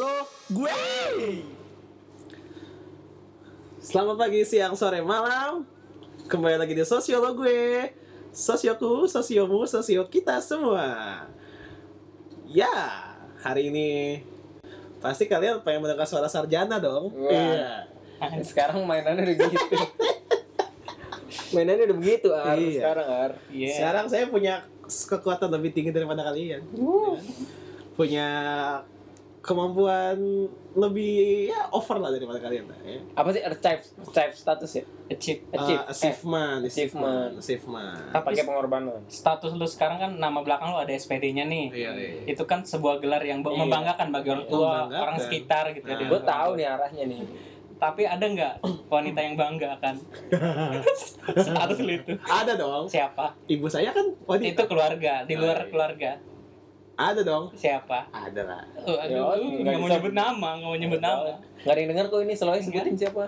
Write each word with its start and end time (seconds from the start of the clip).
Lo 0.00 0.24
gue. 0.48 0.80
Selamat 3.84 4.16
pagi, 4.16 4.40
siang, 4.48 4.72
sore, 4.72 5.04
malam. 5.04 5.68
Kembali 6.24 6.56
lagi 6.56 6.72
di 6.72 6.80
Sosiolo 6.88 7.36
gue. 7.36 7.92
Sosioku, 8.32 9.04
sosiomu, 9.04 9.68
sosio 9.68 10.08
kita 10.08 10.40
semua. 10.40 11.28
Ya, 12.48 13.12
hari 13.44 13.68
ini 13.68 13.88
pasti 15.04 15.28
kalian 15.28 15.60
pengen 15.60 15.84
mendengar 15.84 16.08
suara 16.08 16.32
sarjana 16.32 16.80
dong. 16.80 17.12
Wah. 17.20 17.28
Iya. 17.28 18.40
Sekarang 18.48 18.88
mainannya 18.88 19.36
udah 19.36 19.48
gitu. 19.52 19.76
mainannya 21.60 21.92
udah 21.92 21.98
begitu, 22.00 22.28
Ar. 22.32 22.56
Iya. 22.56 22.80
Sekarang, 22.80 23.08
Ar. 23.12 23.32
Iya. 23.52 23.74
Sekarang 23.76 24.04
saya 24.08 24.24
punya 24.32 24.64
kekuatan 24.88 25.52
lebih 25.52 25.76
tinggi 25.76 25.92
daripada 25.92 26.24
kalian. 26.24 26.64
Punya 27.92 28.28
kemampuan 29.40 30.16
lebih 30.70 31.48
ya 31.48 31.66
over 31.70 31.96
lah 31.96 32.08
daripada 32.08 32.38
kalian. 32.38 32.68
Ya. 32.80 33.00
Apa 33.12 33.32
sih 33.32 33.40
achieve, 33.40 33.82
achieve 33.98 34.34
status 34.34 34.70
ya? 34.70 34.84
Achieve. 35.08 35.40
Achieve. 35.50 35.80
Uh, 35.80 35.90
achievement, 35.90 36.60
achievement. 36.62 37.32
achievement. 37.34 37.98
Eh, 38.10 38.22
pakai 38.22 38.44
pengorbanan. 38.44 39.00
Status 39.06 39.50
lu 39.50 39.64
sekarang 39.64 39.98
kan 39.98 40.10
nama 40.14 40.40
belakang 40.40 40.70
lu 40.70 40.78
ada 40.78 40.92
SPD-nya 40.92 41.44
nih. 41.44 41.66
Iya, 41.72 41.90
iya. 41.92 42.08
Itu 42.28 42.44
kan 42.44 42.62
sebuah 42.62 43.00
gelar 43.00 43.20
yang 43.22 43.40
Iya. 43.40 43.56
membanggakan 43.56 44.08
bagi 44.10 44.28
orang 44.28 44.46
tua, 44.46 44.68
Membanggakan. 44.86 45.02
orang 45.02 45.16
sekitar 45.18 45.64
gitu 45.72 45.84
ya. 45.84 45.92
Nah. 45.92 45.98
di 45.98 46.04
Gue 46.06 46.20
tahu 46.22 46.50
nih 46.54 46.66
arahnya 46.68 47.04
nih. 47.06 47.20
Tapi 47.80 48.02
ada 48.04 48.20
nggak 48.22 48.54
wanita 48.86 49.18
yang 49.18 49.34
bangga 49.34 49.72
kan? 49.80 49.96
Status 51.40 51.78
lu 51.80 51.92
itu. 51.94 52.12
Ada 52.20 52.52
dong. 52.54 52.84
Siapa? 52.86 53.34
Ibu 53.46 53.66
saya 53.66 53.90
kan 53.90 54.04
wanita. 54.22 54.52
Itu 54.52 54.62
keluarga, 54.66 55.24
di 55.24 55.34
luar 55.34 55.56
Ah, 55.56 55.64
iya. 55.64 55.70
keluarga. 55.72 56.10
Ada 57.00 57.24
dong. 57.24 57.48
Siapa? 57.56 58.12
Ada 58.12 58.42
lah. 58.44 58.62
Oh, 58.84 58.92
Ya, 59.00 59.16
aduh, 59.24 59.32
nggak 59.32 59.64
nggak 59.64 59.78
mau 59.80 59.88
bisa. 59.88 59.96
nyebut 59.96 60.12
nama, 60.12 60.48
nggak 60.60 60.68
mau 60.68 60.76
nyebut 60.76 61.00
nama. 61.00 61.30
Gak 61.64 61.72
ada 61.72 61.80
yang 61.80 61.90
denger 61.96 62.06
kok 62.12 62.20
ini 62.20 62.34
selalu 62.36 62.60
sebutin 62.60 62.96
siapa? 63.00 63.24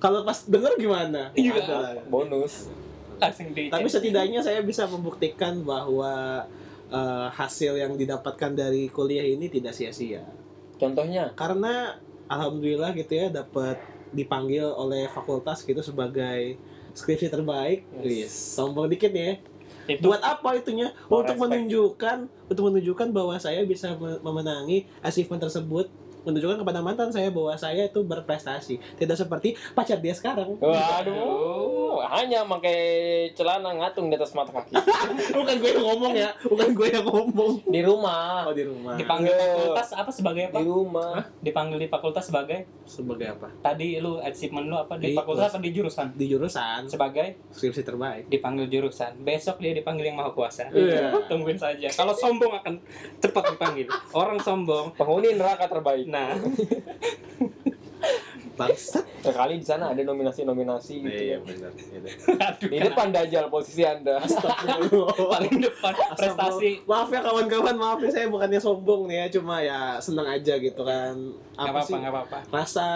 Kalau 0.00 0.24
pas 0.24 0.38
denger 0.48 0.72
gimana? 0.80 1.28
Iya. 1.36 1.52
Ada 1.60 1.74
lah. 1.76 1.92
Bonus. 2.08 2.72
Langsung 3.20 3.52
di 3.52 3.68
Tapi 3.68 3.86
setidaknya 3.86 4.40
saya 4.40 4.64
bisa 4.64 4.88
membuktikan 4.88 5.60
bahwa 5.62 6.42
eh, 6.88 7.28
hasil 7.30 7.76
yang 7.76 7.94
didapatkan 7.94 8.52
dari 8.52 8.88
kuliah 8.88 9.22
ini 9.22 9.46
tidak 9.46 9.76
sia-sia. 9.76 10.24
Contohnya, 10.80 11.30
Karena 11.38 11.94
alhamdulillah 12.26 12.90
gitu 12.96 13.12
ya 13.14 13.28
dapat 13.30 13.76
dipanggil 14.10 14.66
oleh 14.66 15.06
fakultas 15.06 15.62
gitu 15.62 15.78
sebagai 15.80 16.56
skripsi 16.92 17.30
terbaik. 17.30 17.86
Wis, 18.02 18.32
sombong 18.32 18.90
dikit 18.90 19.12
ya. 19.14 19.38
Itu 19.88 20.04
Buat 20.04 20.22
apa 20.22 20.54
itunya? 20.54 20.94
Untuk 21.06 21.26
respect. 21.26 21.42
menunjukkan 21.42 22.18
untuk 22.48 22.62
menunjukkan 22.70 23.08
bahwa 23.10 23.34
saya 23.38 23.64
bisa 23.64 23.94
me- 23.96 24.20
memenangi 24.20 24.86
achievement 25.00 25.42
tersebut 25.42 25.90
menunjukkan 26.22 26.58
kepada 26.58 26.80
mantan 26.80 27.08
saya 27.08 27.28
bahwa 27.28 27.54
saya 27.54 27.84
itu 27.84 28.00
berprestasi 28.00 28.78
tidak 28.96 29.16
seperti 29.16 29.54
pacar 29.72 29.98
dia 29.98 30.12
sekarang 30.12 30.54
waduh, 30.56 32.00
hanya 32.08 32.44
pakai 32.44 32.78
celana 33.32 33.74
ngatung 33.74 34.06
di 34.06 34.14
atas 34.14 34.32
mata 34.32 34.50
kaki. 34.50 34.74
bukan 35.36 35.54
gue 35.56 35.70
yang 35.72 35.84
ngomong 35.84 36.12
ya 36.12 36.30
bukan 36.40 36.68
gue 36.72 36.88
yang 36.88 37.04
ngomong 37.04 37.52
Di 37.64 37.80
rumah. 37.80 38.46
oh 38.46 38.52
di 38.52 38.64
rumah 38.64 38.94
dipanggil 38.94 39.30
Iya. 39.32 39.48
fakultas 39.56 39.88
apa 39.92 40.10
sebagai 40.10 40.42
apa? 40.46 40.56
Di 40.56 40.64
rumah. 40.64 41.14
Dipanggil 41.38 41.78
di 41.78 41.88
fakultas 41.88 42.24
sebagai 42.24 42.58
sebagai 42.84 43.26
apa 43.30 43.48
tadi 43.58 43.96
lu 43.96 44.18
achievement 44.18 44.66
lu 44.66 44.76
apa 44.76 44.94
di 44.96 45.10
Di- 45.10 45.16
fakultas 45.16 45.50
apa 45.50 45.58
di 45.58 45.70
jurusan? 45.70 46.06
di 46.12 46.26
jurusan 46.26 46.84
Sebagai 46.86 47.48
skripsi 47.48 47.82
terbaik 47.82 48.28
dipanggil 48.28 48.68
jurusan. 48.68 49.16
Besok 49.18 49.58
dia 49.58 49.72
dipanggil 49.72 50.06
yang 50.06 50.16
maha 50.16 50.30
kuasa. 50.30 50.68
Iya. 50.68 51.12
Tungguin 51.30 51.56
saja. 51.56 51.88
Kalau 51.88 52.12
sombong 52.12 52.52
akan 52.54 52.74
cepat 53.18 53.44
dipanggil. 53.50 53.86
Orang 54.10 54.38
sombong. 54.38 54.92
Penghuni 54.92 55.34
neraka 55.34 55.66
terbaik. 55.66 56.04
Nah, 56.12 56.36
bangsat 58.52 59.04
Sekali 59.22 59.54
di 59.56 59.64
sana 59.64 59.94
ada 59.94 60.02
nominasi-nominasi 60.02 60.94
gitu. 61.00 61.08
iya 61.08 61.38
ya. 61.38 61.38
benar 61.40 61.70
Gitu. 61.72 62.08
aduh, 62.36 62.58
Di 62.60 62.68
kenapa? 62.68 62.86
depan 62.90 63.06
dajal 63.08 63.44
posisi 63.48 63.82
Anda. 63.82 64.18
paling 65.32 65.56
depan 65.58 65.92
prestasi. 66.12 66.82
maaf 66.84 67.08
ya 67.08 67.20
kawan-kawan 67.22 67.72
maaf 67.72 67.98
nih 67.98 68.10
saya 68.10 68.26
bukannya 68.26 68.58
sombong 68.58 69.06
nih 69.06 69.16
ya 69.16 69.40
cuma 69.40 69.56
ya 69.58 69.78
senang 69.96 70.26
aja 70.26 70.58
gitu 70.58 70.82
kan 70.82 71.14
apa 71.54 71.70
apa-apa, 71.70 71.86
sih 71.86 71.94
nggak 71.94 72.12
apa-apa. 72.12 72.38
rasa 72.50 72.86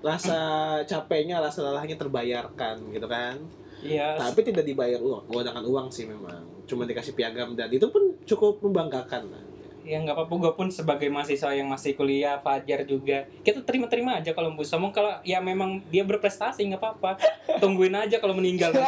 rasa 0.00 0.38
capeknya 0.82 1.38
rasa 1.38 1.60
lelahnya 1.62 1.94
terbayarkan 1.94 2.90
gitu 2.90 3.04
kan 3.06 3.36
Iya. 3.80 4.12
tapi 4.14 4.40
tidak 4.42 4.64
dibayar 4.64 4.98
uang 4.98 5.24
menggunakan 5.26 5.64
uang 5.64 5.86
sih 5.88 6.04
memang 6.04 6.40
cuma 6.64 6.84
dikasih 6.84 7.12
piagam 7.12 7.52
dan 7.52 7.68
itu 7.68 7.84
pun 7.86 8.12
cukup 8.24 8.60
membanggakan 8.60 9.24
lah. 9.28 9.44
Ya 9.90 9.98
nggak 9.98 10.14
apa-apa. 10.14 10.34
Gue 10.38 10.52
pun 10.54 10.68
sebagai 10.70 11.10
mahasiswa 11.10 11.50
yang 11.50 11.66
masih 11.66 11.98
kuliah, 11.98 12.38
Fajar 12.38 12.86
juga. 12.86 13.26
Kita 13.42 13.58
terima-terima 13.60 14.22
aja 14.22 14.30
kalau 14.30 14.54
mau 14.54 14.62
sombong. 14.62 14.94
Kalau 14.94 15.18
ya 15.22 15.42
memang 15.42 15.82
dia 15.90 16.06
berprestasi 16.06 16.62
nggak 16.64 16.78
apa-apa. 16.78 17.18
Tungguin 17.58 17.90
aja 17.92 18.22
kalau 18.22 18.32
meninggal. 18.32 18.70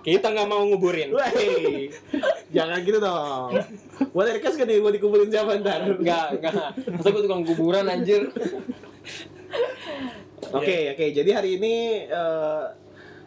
Kita 0.00 0.26
nggak 0.26 0.48
mau 0.48 0.64
nguburin. 0.64 1.12
Wey, 1.12 1.92
jangan 2.48 2.80
gitu 2.80 2.98
dong. 2.98 3.52
Buat 4.10 4.32
Erikas 4.32 4.56
kan 4.56 4.64
nih, 4.64 4.80
mau 4.80 4.88
dikumpulin 4.88 5.28
siapa 5.28 5.60
ntar? 5.60 5.84
Enggak, 5.84 6.40
enggak. 6.40 6.54
Masa 6.88 7.08
gue 7.12 7.22
tukang 7.22 7.44
kuburan 7.44 7.84
anjir. 7.84 8.26
Oke, 10.50 10.96
oke. 10.96 11.04
Jadi 11.12 11.30
hari 11.30 11.50
ini 11.60 11.74
eh, 12.08 12.64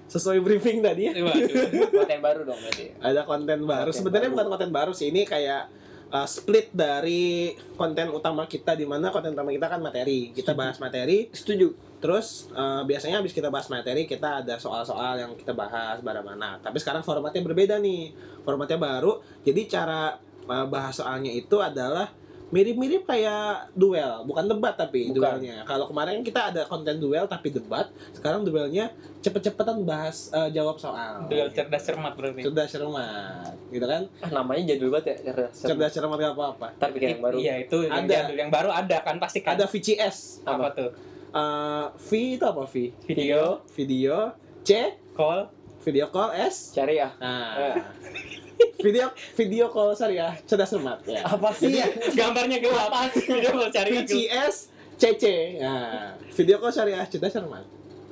sesuai 0.09 0.41
briefing 0.41 0.81
tadi 0.81 1.07
ya, 1.07 1.13
Waduh. 1.15 1.47
Konten 1.93 2.19
baru 2.19 2.41
dong 2.43 2.59
berarti. 2.59 2.85
ada 2.99 3.21
konten 3.23 3.59
baru. 3.63 3.89
Konten 3.89 3.97
Sebenarnya 4.01 4.27
baru. 4.27 4.35
bukan 4.35 4.47
konten 4.49 4.71
baru 4.73 4.91
sih, 4.91 5.07
ini 5.07 5.23
kayak 5.23 5.69
eh, 6.13 6.27
split 6.29 6.69
dari 6.69 7.57
konten 7.73 8.13
utama 8.13 8.45
kita 8.45 8.77
di 8.77 8.85
mana 8.85 9.09
konten 9.09 9.33
utama 9.33 9.49
kita 9.49 9.67
kan 9.67 9.81
materi. 9.81 10.29
Kita 10.29 10.53
bahas 10.53 10.77
materi, 10.77 11.33
Setuju. 11.33 11.97
Terus 11.97 12.53
eh, 12.53 12.81
biasanya 12.85 13.19
habis 13.23 13.33
kita 13.33 13.49
bahas 13.49 13.67
materi 13.73 14.05
kita 14.05 14.45
ada 14.45 14.55
soal-soal 14.61 15.17
yang 15.17 15.31
kita 15.33 15.57
bahas 15.57 15.99
bareng 16.05 16.23
mana. 16.23 16.61
Tapi 16.61 16.77
sekarang 16.77 17.01
formatnya 17.01 17.41
berbeda 17.41 17.81
nih. 17.81 18.13
Formatnya 18.45 18.77
baru. 18.77 19.23
Jadi 19.41 19.61
cara 19.65 20.19
eh, 20.45 20.65
bahas 20.69 21.01
soalnya 21.01 21.33
itu 21.33 21.57
adalah 21.57 22.11
mirip-mirip 22.53 23.01
kayak 23.03 23.73
duel, 23.73 24.21
bukan 24.29 24.45
debat 24.45 24.77
tapi 24.77 25.09
Bukan. 25.09 25.41
duelnya. 25.41 25.65
Kalau 25.65 25.89
kemarin 25.89 26.21
kita 26.21 26.53
ada 26.53 26.69
konten 26.69 27.01
duel 27.01 27.25
tapi 27.25 27.49
debat, 27.49 27.89
sekarang 28.13 28.45
duelnya 28.45 28.93
cepet-cepetan 29.25 29.81
bahas 29.81 30.29
eh, 30.29 30.53
jawab 30.53 30.77
soal. 30.77 31.25
Duel 31.25 31.49
cerdas 31.49 31.81
cermat 31.81 32.13
berarti. 32.13 32.45
Cerdas 32.45 32.69
cermat, 32.69 33.57
gitu 33.73 33.85
kan? 33.89 34.05
Ah, 34.21 34.29
namanya 34.29 34.69
jadul 34.69 34.93
banget 34.93 35.17
ya. 35.17 35.33
Cerdas. 35.33 35.53
Cerdas 35.65 35.91
cermat 35.91 36.17
gak 36.21 36.33
apa-apa. 36.37 36.67
Bikin 36.93 37.17
yang 37.17 37.23
baru. 37.25 37.35
Iya 37.41 37.53
itu 37.65 37.77
yang 37.83 38.05
Ada. 38.05 38.13
jadul. 38.21 38.37
yang 38.37 38.51
baru 38.53 38.69
ada 38.69 38.97
kan 39.01 39.15
pasti 39.17 39.41
kan. 39.41 39.57
Ada 39.57 39.65
VCS. 39.65 40.45
apa 40.45 40.69
tuh? 40.77 40.89
Eh, 41.33 41.85
V 41.97 42.09
itu 42.37 42.45
apa 42.45 42.61
V? 42.69 42.75
Video, 43.09 43.65
Video. 43.73 44.15
C. 44.61 44.93
call, 45.17 45.49
Video 45.81 46.05
call. 46.07 46.29
S. 46.37 46.69
Cari 46.71 47.01
ya. 47.01 47.09
Nah, 47.17 47.81
video 48.83 49.07
video 49.33 49.65
call 49.67 49.95
syariah 49.95 50.35
cerdas 50.43 50.69
cermat 50.69 50.99
ya. 51.07 51.23
Apa 51.25 51.55
sih? 51.55 51.71
gambarnya 52.11 52.59
gelap. 52.59 52.91
Video 53.15 53.49
call 53.53 53.71
cari. 53.71 53.89
VCS 53.97 54.55
CC. 54.93 55.23
Nah, 55.57 56.13
video 56.29 56.59
call 56.59 56.69
syariah 56.69 57.07
cerdas 57.07 57.31
cermat. 57.31 57.63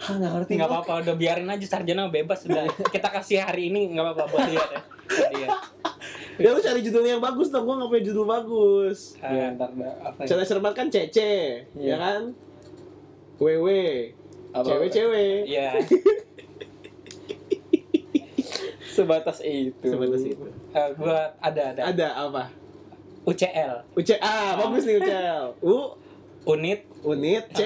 Ah, 0.01 0.17
nggak 0.17 0.31
ngerti. 0.33 0.51
nggak 0.57 0.65
apa-apa 0.65 0.93
udah 1.05 1.13
biarin 1.13 1.45
aja 1.45 1.61
sarjana 1.67 2.09
bebas 2.09 2.41
udah 2.43 2.65
kita 2.89 3.05
kasih 3.11 3.37
hari 3.37 3.69
ini 3.69 3.93
nggak 3.93 4.01
apa-apa 4.07 4.23
buat 4.27 4.47
dia. 4.47 4.65
Buat 5.05 5.29
dia 5.35 5.49
Ya 6.39 6.49
lu 6.49 6.57
cari 6.57 6.81
judulnya 6.81 7.11
yang 7.13 7.21
bagus 7.21 7.53
dong, 7.53 7.69
gua 7.69 7.77
nggak 7.77 7.89
punya 7.91 8.03
judul 8.09 8.25
bagus. 8.25 9.13
Iya, 9.19 9.53
ntar 9.53 9.69
dah. 9.71 9.93
apa 10.01 10.25
ya? 10.25 10.27
Cerdas 10.33 10.47
cermat 10.47 10.73
kan 10.73 10.89
CC, 10.89 11.13
ya 11.13 11.21
Iya. 11.77 11.95
kan? 11.99 12.21
WW, 13.37 13.67
Apa- 14.49 14.65
cewek-cewek. 14.65 15.45
iya 15.45 15.77
Sebatas 18.91 19.39
itu. 19.39 19.87
Sebatas 19.87 20.21
itu. 20.21 20.43
Eh, 20.69 20.89
gua 20.93 21.31
ada 21.39 21.61
ada 21.71 21.81
Ada 21.87 22.07
apa? 22.21 22.43
UCL 23.21 23.85
UC 23.93 24.17
ah, 24.17 24.57
bagus 24.57 24.83
nih 24.83 24.97
UCL. 24.97 25.43
U 25.61 25.93
unit 26.43 26.81
unit 27.01 27.45
C 27.49 27.61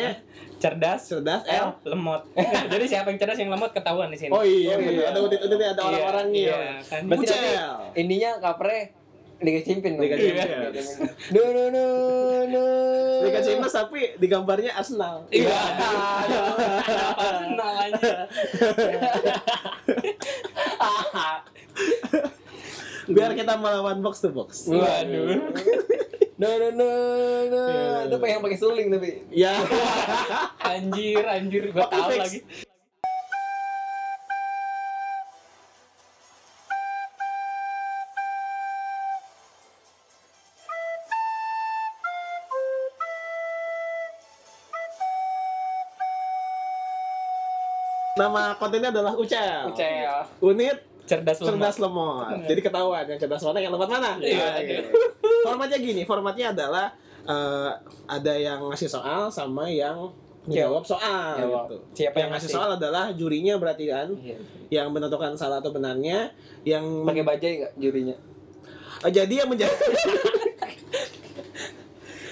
cerdas 0.56 1.07
cerdas 1.07 1.44
L 1.44 1.72
L. 1.72 1.88
lemot 1.88 2.27
jadi 2.72 2.86
siapa 2.86 3.07
yang 3.07 3.19
cerdas 3.19 3.39
yang 3.39 3.48
lemot 3.50 3.72
ketahuan 3.72 4.07
di 4.07 4.18
sini 4.18 4.31
Oh 4.31 4.44
iya, 4.44 4.75
Oh, 4.75 4.81
iya. 4.81 5.12
ada 5.12 5.19
unit-unitnya, 5.22 5.68
ada 5.72 5.80
Iya, 5.80 5.88
orang-orangnya. 5.89 6.44
iya, 6.44 6.60
kan. 6.81 7.01
Berarti 7.06 7.24
UCL. 7.25 7.74
Intinya 7.95 8.30
covernya 8.38 8.81
Liga 9.37 9.59
Champion. 9.61 9.93
dong. 9.95 10.03
Liga 10.03 10.15
Iya. 10.15 10.43
Champions. 10.45 10.89
No 11.29 11.43
no 11.45 11.63
no 11.67 11.85
no. 12.45 12.63
Liga 13.21 13.39
Champions 13.41 13.73
tapi 13.73 14.15
di 14.15 14.27
gambarnya 14.27 14.71
Arsenal. 14.73 15.27
iya 15.29 15.59
kenal 17.17 17.73
aja 17.81 18.13
Biar 23.05 23.31
kita 23.31 23.53
melawan 23.55 24.01
box 24.01 24.17
to 24.19 24.29
box. 24.29 24.65
waduh 24.65 25.51
No 26.35 26.49
no 26.51 26.67
no 26.69 26.89
no. 27.47 27.61
Iya. 27.65 28.11
Itu 28.11 28.15
pengen 28.17 28.39
pakai 28.41 28.57
suling 28.57 28.88
tapi. 28.89 29.23
Ya. 29.31 29.55
anjir 30.59 31.23
anjir 31.23 31.71
gua 31.71 31.88
tahu 31.88 32.11
fix. 32.11 32.19
lagi 32.19 32.39
Nama 48.15 48.56
kontennya 48.56 48.89
adalah 48.89 49.13
UCL. 49.13 49.75
UCL. 49.75 50.19
Unit 50.41 50.77
Cerdas 51.06 51.38
lemah. 51.38 51.47
cerdas 51.51 51.75
lemot. 51.77 52.25
Jadi 52.47 52.59
ketahuan 52.63 53.03
yang 53.06 53.19
cerdas 53.19 53.44
mana, 53.44 53.59
yang 53.59 53.69
lemot 53.69 53.85
mana. 53.85 54.17
Iya, 54.17 54.57
Oke. 54.57 54.75
Formatnya 55.44 55.77
gini, 55.77 56.01
formatnya 56.01 56.50
adalah 56.50 56.85
eh, 57.21 57.69
ada 58.07 58.33
yang 58.33 58.63
ngasih 58.71 58.88
soal 58.88 59.27
sama 59.27 59.67
yang 59.67 60.09
menjawab 60.47 60.81
soal 60.81 61.35
Jawab. 61.38 61.67
gitu. 61.67 61.75
Siapa 61.94 62.15
yang 62.17 62.29
ngasih 62.31 62.50
soal 62.50 62.69
adalah 62.73 63.12
jurinya 63.12 63.53
berarti 63.56 63.85
kan 63.85 64.07
Iya. 64.15 64.38
yang 64.71 64.88
menentukan 64.89 65.35
salah 65.35 65.59
atau 65.59 65.69
benarnya 65.69 66.31
yang 66.63 67.03
Pakai 67.03 67.21
bajai 67.21 67.51
nggak 67.59 67.73
jurinya? 67.75 68.15
Oh, 69.03 69.09
jadi 69.09 69.33
yang 69.44 69.50
menjawab 69.51 69.75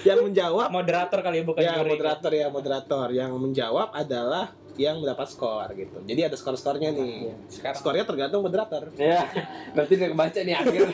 yang 0.08 0.18
menjawab 0.20 0.68
Moderator 0.70 1.18
kali 1.20 1.36
ya 1.36 1.44
bukan 1.44 1.60
ya 1.60 1.72
juri. 1.76 1.88
moderator 1.92 2.32
ya 2.32 2.46
moderator 2.48 3.06
yang 3.10 3.30
menjawab 3.34 3.88
adalah 3.92 4.54
yang 4.74 4.98
mendapat 4.98 5.30
skor 5.30 5.70
gitu. 5.78 5.98
Jadi 6.02 6.20
ada 6.26 6.36
skor-skornya 6.38 6.90
nih. 6.90 7.30
Sekarang 7.46 7.78
Skornya 7.78 8.04
tergantung 8.06 8.42
moderator. 8.42 8.90
Ya, 8.98 9.26
berarti 9.70 9.92
udah 9.98 10.08
kebaca 10.10 10.40
nih 10.42 10.54
akhir. 10.58 10.88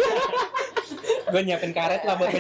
gue 1.31 1.41
nyiapin 1.47 1.71
karet 1.71 2.03
lah 2.03 2.19
buat. 2.19 2.35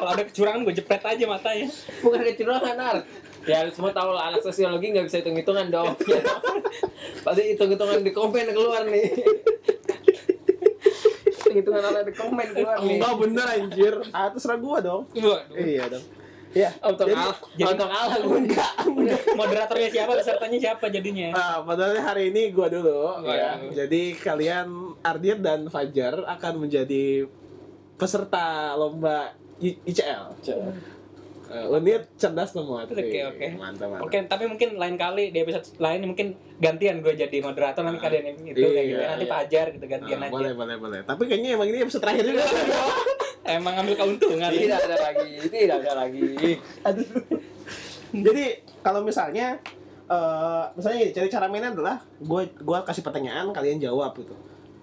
Kalau 0.00 0.10
ada 0.16 0.24
kecurangan 0.24 0.60
gue 0.64 0.74
jepret 0.80 1.04
aja 1.04 1.24
matanya. 1.28 1.68
Bukan 2.00 2.20
kecurangan, 2.24 2.76
Ar. 2.80 2.98
Ya, 3.44 3.68
semua 3.72 3.92
tahu 3.92 4.12
lah 4.12 4.32
anak 4.32 4.40
sosiologi 4.44 4.92
nggak 4.92 5.06
bisa 5.08 5.20
hitung-hitungan 5.20 5.68
dong. 5.68 5.92
Ya. 6.08 6.20
Pasti 7.24 7.54
hitung-hitungan 7.54 8.00
di 8.00 8.12
komen 8.16 8.46
keluar 8.52 8.88
nih. 8.88 9.08
hitung-hitungan 11.48 11.80
ala 11.80 12.00
di 12.04 12.12
komen 12.12 12.48
keluar 12.52 12.76
nih. 12.84 13.00
Enggak 13.00 13.14
bener 13.16 13.46
anjir. 13.46 13.94
Ah, 14.12 14.28
terserah 14.28 14.58
gua 14.60 14.78
dong. 14.84 15.02
Iya 15.56 15.88
dong. 15.88 16.04
Ya, 16.50 16.72
Untuk 16.80 17.04
jadi- 17.04 17.28
untuk 17.60 17.88
gue 17.88 18.38
enggak. 18.42 18.72
Moderatornya 19.34 19.88
siapa, 19.90 20.12
pesertanya 20.14 20.58
siapa 20.58 20.88
jadinya? 20.88 21.28
Ah, 21.30 21.60
padahal 21.60 21.96
hari 21.98 22.32
ini 22.32 22.50
gua 22.50 22.66
dulu 22.66 23.20
Gua 23.20 23.30
ya. 23.30 23.52
dulu. 23.54 23.76
Jadi 23.76 24.02
kalian 24.14 24.68
Ardiet 24.98 25.38
dan 25.38 25.68
Fajar 25.68 26.24
akan 26.26 26.54
menjadi 26.58 27.28
peserta 27.94 28.72
lomba 28.74 29.36
I- 29.58 29.76
ICL. 29.84 30.40
Eh, 31.48 31.64
unit 31.66 32.04
cerdas 32.14 32.52
lemot. 32.52 32.84
Oke, 32.86 33.00
oke. 33.24 33.46
Mantap, 33.56 33.88
mantap. 33.88 34.04
Oke, 34.04 34.20
tapi 34.22 34.44
mungkin 34.44 34.76
lain 34.76 34.96
kali 34.96 35.32
di 35.32 35.38
episode 35.38 35.64
lain 35.78 36.04
mungkin 36.04 36.32
gantian 36.58 37.00
gue 37.00 37.12
jadi 37.14 37.40
moderator 37.40 37.80
nanti 37.82 37.96
kalian 37.98 38.24
yang 38.26 38.38
itu 38.46 38.60
kayak 38.62 38.84
gitu. 38.86 39.00
Iya, 39.00 39.08
Nanti 39.10 39.24
iya. 39.24 39.32
Fajar 39.32 39.66
gitu 39.70 39.84
gantian 39.86 40.18
Ah, 40.18 40.24
aja. 40.24 40.32
boleh, 40.32 40.52
boleh, 40.52 40.76
boleh. 40.76 41.00
Tapi 41.02 41.22
kayaknya 41.24 41.56
emang 41.56 41.68
ini 41.68 41.80
episode 41.82 42.04
terakhir 42.04 42.24
juga. 42.26 42.44
Emang 43.48 43.72
ngambil 43.80 43.94
keuntungan. 43.96 44.50
Tidak 44.52 44.80
ada 44.84 44.96
lagi, 45.00 45.30
tidak 45.48 45.76
ada 45.84 45.92
lagi. 46.04 46.28
Aduh. 46.84 47.08
Jadi 48.12 48.44
kalau 48.84 49.00
misalnya 49.04 49.56
eh 50.08 50.64
misalnya 50.72 50.96
gini, 51.04 51.12
cara 51.12 51.26
cara 51.28 51.46
mainnya 51.52 51.72
adalah 51.76 52.00
gue 52.16 52.42
gua 52.64 52.80
kasih 52.80 53.04
pertanyaan 53.04 53.52
kalian 53.52 53.80
jawab 53.80 54.16
gitu. 54.16 54.32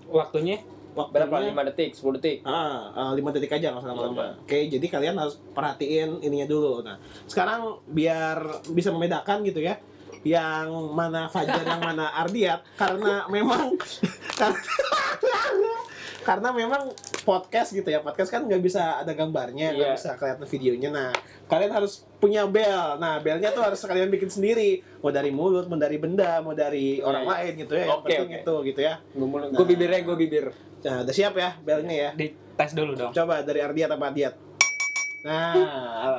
Waktunya 0.10 0.62
Waktunya 0.96 1.28
Berapa? 1.28 1.52
5 1.52 1.70
detik, 1.76 1.92
10 1.92 2.16
detik. 2.16 2.38
Ah, 2.48 2.88
ah, 2.96 3.12
lima 3.12 3.36
detik 3.36 3.52
aja 3.52 3.76
nggak 3.76 3.84
usah 3.84 3.92
lama-lama. 3.92 4.32
Oke, 4.40 4.72
jadi 4.72 4.88
kalian 4.88 5.20
harus 5.20 5.36
perhatiin 5.52 6.24
ininya 6.24 6.48
dulu. 6.48 6.80
Nah, 6.88 6.96
sekarang 7.28 7.84
biar 7.92 8.64
bisa 8.72 8.96
membedakan 8.96 9.44
gitu 9.44 9.60
ya, 9.60 9.76
yang 10.24 10.72
mana 10.96 11.28
Fajar, 11.28 11.68
yang 11.68 11.84
mana 11.84 12.16
Ardiat, 12.16 12.64
karena 12.80 13.28
memang 13.28 13.76
karena, 14.40 14.64
karena 16.25 16.50
memang 16.50 16.89
podcast 17.22 17.69
gitu 17.69 17.86
ya, 17.86 18.01
podcast 18.01 18.27
kan 18.27 18.42
nggak 18.42 18.57
bisa 18.60 18.98
ada 18.98 19.13
gambarnya, 19.13 19.72
nggak 19.72 19.88
Iya. 19.88 19.95
bisa 19.95 20.10
kelihatan 20.16 20.44
videonya. 20.44 20.89
Nah, 20.89 21.10
kalian 21.45 21.69
harus 21.69 22.01
punya 22.18 22.44
bel. 22.44 22.98
Nah, 22.98 23.22
belnya 23.22 23.50
tuh 23.50 23.62
harus 23.62 23.77
kalian 23.77 24.10
bikin 24.10 24.27
sendiri. 24.27 24.81
Mau 25.00 25.10
dari 25.10 25.30
mulut, 25.30 25.66
mau 25.66 25.77
dari 25.77 25.95
benda, 25.95 26.42
mau 26.42 26.51
dari 26.51 26.98
orang 27.00 27.22
Iya. 27.22 27.31
lain 27.31 27.51
gitu 27.62 27.74
ya. 27.74 27.86
Yang 27.86 27.94
Oke, 27.94 28.04
penting 28.04 28.25
oke. 28.25 28.38
itu 28.42 28.54
gitu 28.66 28.80
ya. 28.81 28.94
Gue 29.07 29.27
gue 29.54 29.66
bibirnya 29.68 30.00
gue 30.01 30.16
bibir. 30.18 30.45
Nah, 30.81 30.98
udah 31.01 31.13
siap 31.13 31.33
ya 31.33 31.50
belnya 31.62 31.95
ya. 31.95 32.10
di 32.13 32.27
tes 32.56 32.74
dulu 32.74 32.94
dong. 32.94 33.12
Coba 33.12 33.45
dari 33.45 33.62
Ardiat 33.62 33.89
apa 33.92 34.06
Ardiat? 34.10 34.33
Nah, 35.22 35.54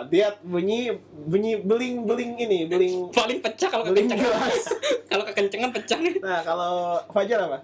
Ardiat 0.02 0.42
bunyi 0.42 0.90
bunyi 1.12 1.58
beling 1.58 2.02
beling 2.02 2.32
ini, 2.36 2.66
beling 2.66 3.10
Paling 3.10 3.38
pecah 3.38 3.70
kalau 3.70 3.86
kekencengan. 3.86 4.50
kalau 5.10 5.24
kekencengan 5.24 5.70
pecah 5.70 5.98
nih. 5.98 6.14
Nah, 6.18 6.42
kalau 6.42 6.98
Fajar 7.10 7.42
apa? 7.42 7.58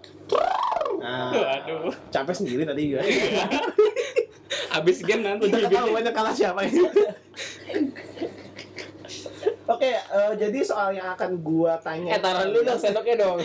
Nah, 1.03 1.35
Waduh. 1.35 1.91
capek 2.15 2.35
sendiri 2.39 2.63
tadi 2.63 2.95
gue. 2.95 3.03
Abis 4.79 5.03
game 5.03 5.27
nanti 5.27 5.51
Udah 5.51 5.61
ketahuan 5.67 6.07
yang 6.07 6.15
kalah 6.15 6.31
siapa 6.31 6.63
ini. 6.63 6.87
Oke, 9.67 9.95
eh, 9.95 10.33
jadi 10.37 10.59
soal 10.63 10.99
yang 10.99 11.15
akan 11.15 11.39
gua 11.39 11.79
tanya. 11.79 12.19
Eh, 12.19 12.21
taruh 12.21 12.51
dulu 12.51 12.67
dong 12.67 12.79
sendoknya 12.79 13.15
dong. 13.15 13.39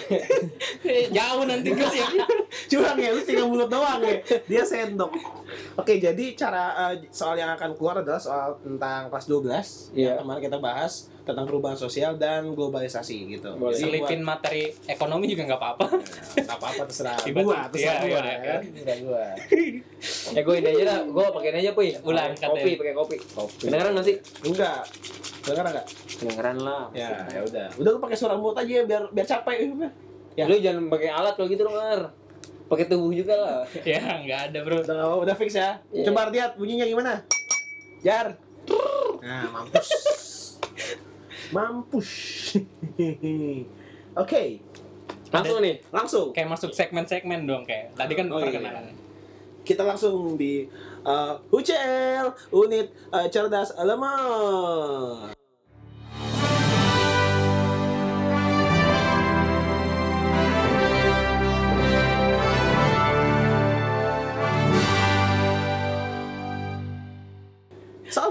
Jauh 1.18 1.44
nanti 1.46 1.70
gue 1.72 1.88
sih. 1.94 2.04
Curang 2.74 2.98
ya, 2.98 3.14
lu 3.14 3.22
tinggal 3.22 3.48
mulut 3.48 3.70
doang 3.70 4.02
ya. 4.02 4.18
Dia 4.50 4.64
sendok. 4.66 5.14
Oke, 5.78 6.02
jadi 6.02 6.26
cara 6.34 6.64
eh, 6.90 7.06
soal 7.08 7.38
yang 7.38 7.54
akan 7.54 7.78
keluar 7.78 8.02
adalah 8.02 8.18
soal 8.18 8.58
tentang 8.58 9.08
kelas 9.08 9.26
12 9.26 9.94
yang 9.94 10.12
Iya. 10.12 10.14
kemarin 10.18 10.42
kita 10.42 10.58
bahas 10.58 10.94
tentang 11.22 11.44
perubahan 11.44 11.76
sosial 11.76 12.16
dan 12.16 12.50
globalisasi 12.50 13.30
gitu. 13.30 13.54
Boleh. 13.54 13.76
Jadi 13.76 14.00
buat- 14.00 14.26
materi 14.26 14.64
ekonomi 14.86 15.28
juga 15.28 15.46
nggak 15.46 15.60
apa-apa. 15.60 15.86
Nggak 16.36 16.58
apa-apa 16.58 16.82
terserah 16.84 17.20
Tiba-tiba. 17.20 17.46
gua, 17.46 17.58
terserah 17.70 17.94
Iya, 17.94 18.02
gua 18.02 18.08
iya, 18.10 18.18
ya 18.24 18.38
kan. 18.42 18.62
Terserah 18.66 19.00
gua. 19.00 19.26
Ya 20.28 20.42
gue 20.42 20.56
ini 20.56 20.68
aja 20.68 20.84
dah, 20.88 21.00
gue 21.04 21.26
pakein 21.32 21.58
aja 21.58 21.72
puy. 21.74 21.90
Ulang, 22.00 22.30
kopi, 22.32 22.72
pakai 22.76 22.94
kopi. 22.94 23.18
Kedengeran 23.60 23.92
nggak 23.94 24.06
sih? 24.06 24.16
Enggak. 24.46 24.82
Dengar 25.42 25.66
enggak? 25.68 25.86
Kedengeran 26.12 26.58
lah. 26.60 26.84
Ya, 26.92 27.10
ya 27.28 27.42
udah. 27.42 27.68
Udah 27.76 27.90
lu 27.92 28.00
pakai 28.00 28.14
suara 28.14 28.36
mulut 28.36 28.54
aja 28.54 28.86
biar 28.86 29.10
biar 29.10 29.26
capek. 29.26 29.58
Ya. 30.38 30.46
Lu 30.46 30.54
jangan 30.56 30.86
pakai 30.88 31.10
alat 31.10 31.34
kalau 31.34 31.50
gitu 31.50 31.66
dong. 31.66 31.74
Pakai 32.68 32.86
tubuh 32.86 33.12
juga 33.12 33.34
lah. 33.34 33.58
ya 33.88 34.00
nggak 34.22 34.42
ada 34.52 34.60
bro. 34.62 34.84
Udah 34.84 34.94
nggak 34.94 35.08
apa-apa, 35.08 35.24
udah 35.24 35.36
fix 35.36 35.56
ya. 35.56 35.80
Iya. 35.90 36.06
Coba 36.08 36.28
lihat 36.30 36.56
bunyinya 36.56 36.84
gimana? 36.84 37.24
Jar. 38.04 38.36
Nah, 39.18 39.46
mampus. 39.50 39.88
mampus. 41.56 42.10
Oke, 44.22 44.42
Langsung 45.28 45.60
nih. 45.60 45.76
langsung. 45.92 46.28
Kayak 46.32 46.50
masuk 46.52 46.72
segmen-segmen 46.72 47.44
dong 47.44 47.64
kayak. 47.64 47.92
Tadi 47.94 48.14
kan 48.16 48.28
Oh, 48.32 48.40
iya. 48.40 48.48
perkenalan. 48.48 48.86
Kita 49.62 49.84
langsung 49.84 50.40
di 50.40 50.64
uh, 51.04 51.36
UCL 51.52 52.32
unit 52.52 52.88
uh, 53.12 53.28
cerdas 53.28 53.76
lemah. 53.76 55.37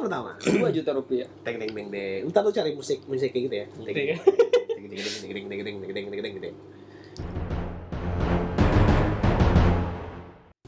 Pertama. 0.06 0.30
2 0.38 0.76
juta 0.76 0.90
rupiah. 0.94 1.28
Deng 1.42 1.56
deng 1.58 1.70
deng 1.70 1.88
deng. 1.90 2.20
Ntar 2.30 2.42
lu 2.42 2.50
cari 2.50 2.70
musik 2.72 2.98
musik 3.04 3.30
kayak 3.30 3.44
gitu 3.50 3.56
ya. 3.56 3.66
Deng, 3.66 3.86
Gitu 3.86 4.00
ya. 4.00 4.16
deng, 4.16 4.86
deng, 4.86 5.00
deng, 5.02 5.22
deng, 5.26 5.46
deng, 5.46 5.60
deng, 5.60 5.76
deng, 5.76 5.76
deng, 5.92 6.06
deng, 6.08 6.22
deng, 6.22 6.34
deng. 6.40 6.56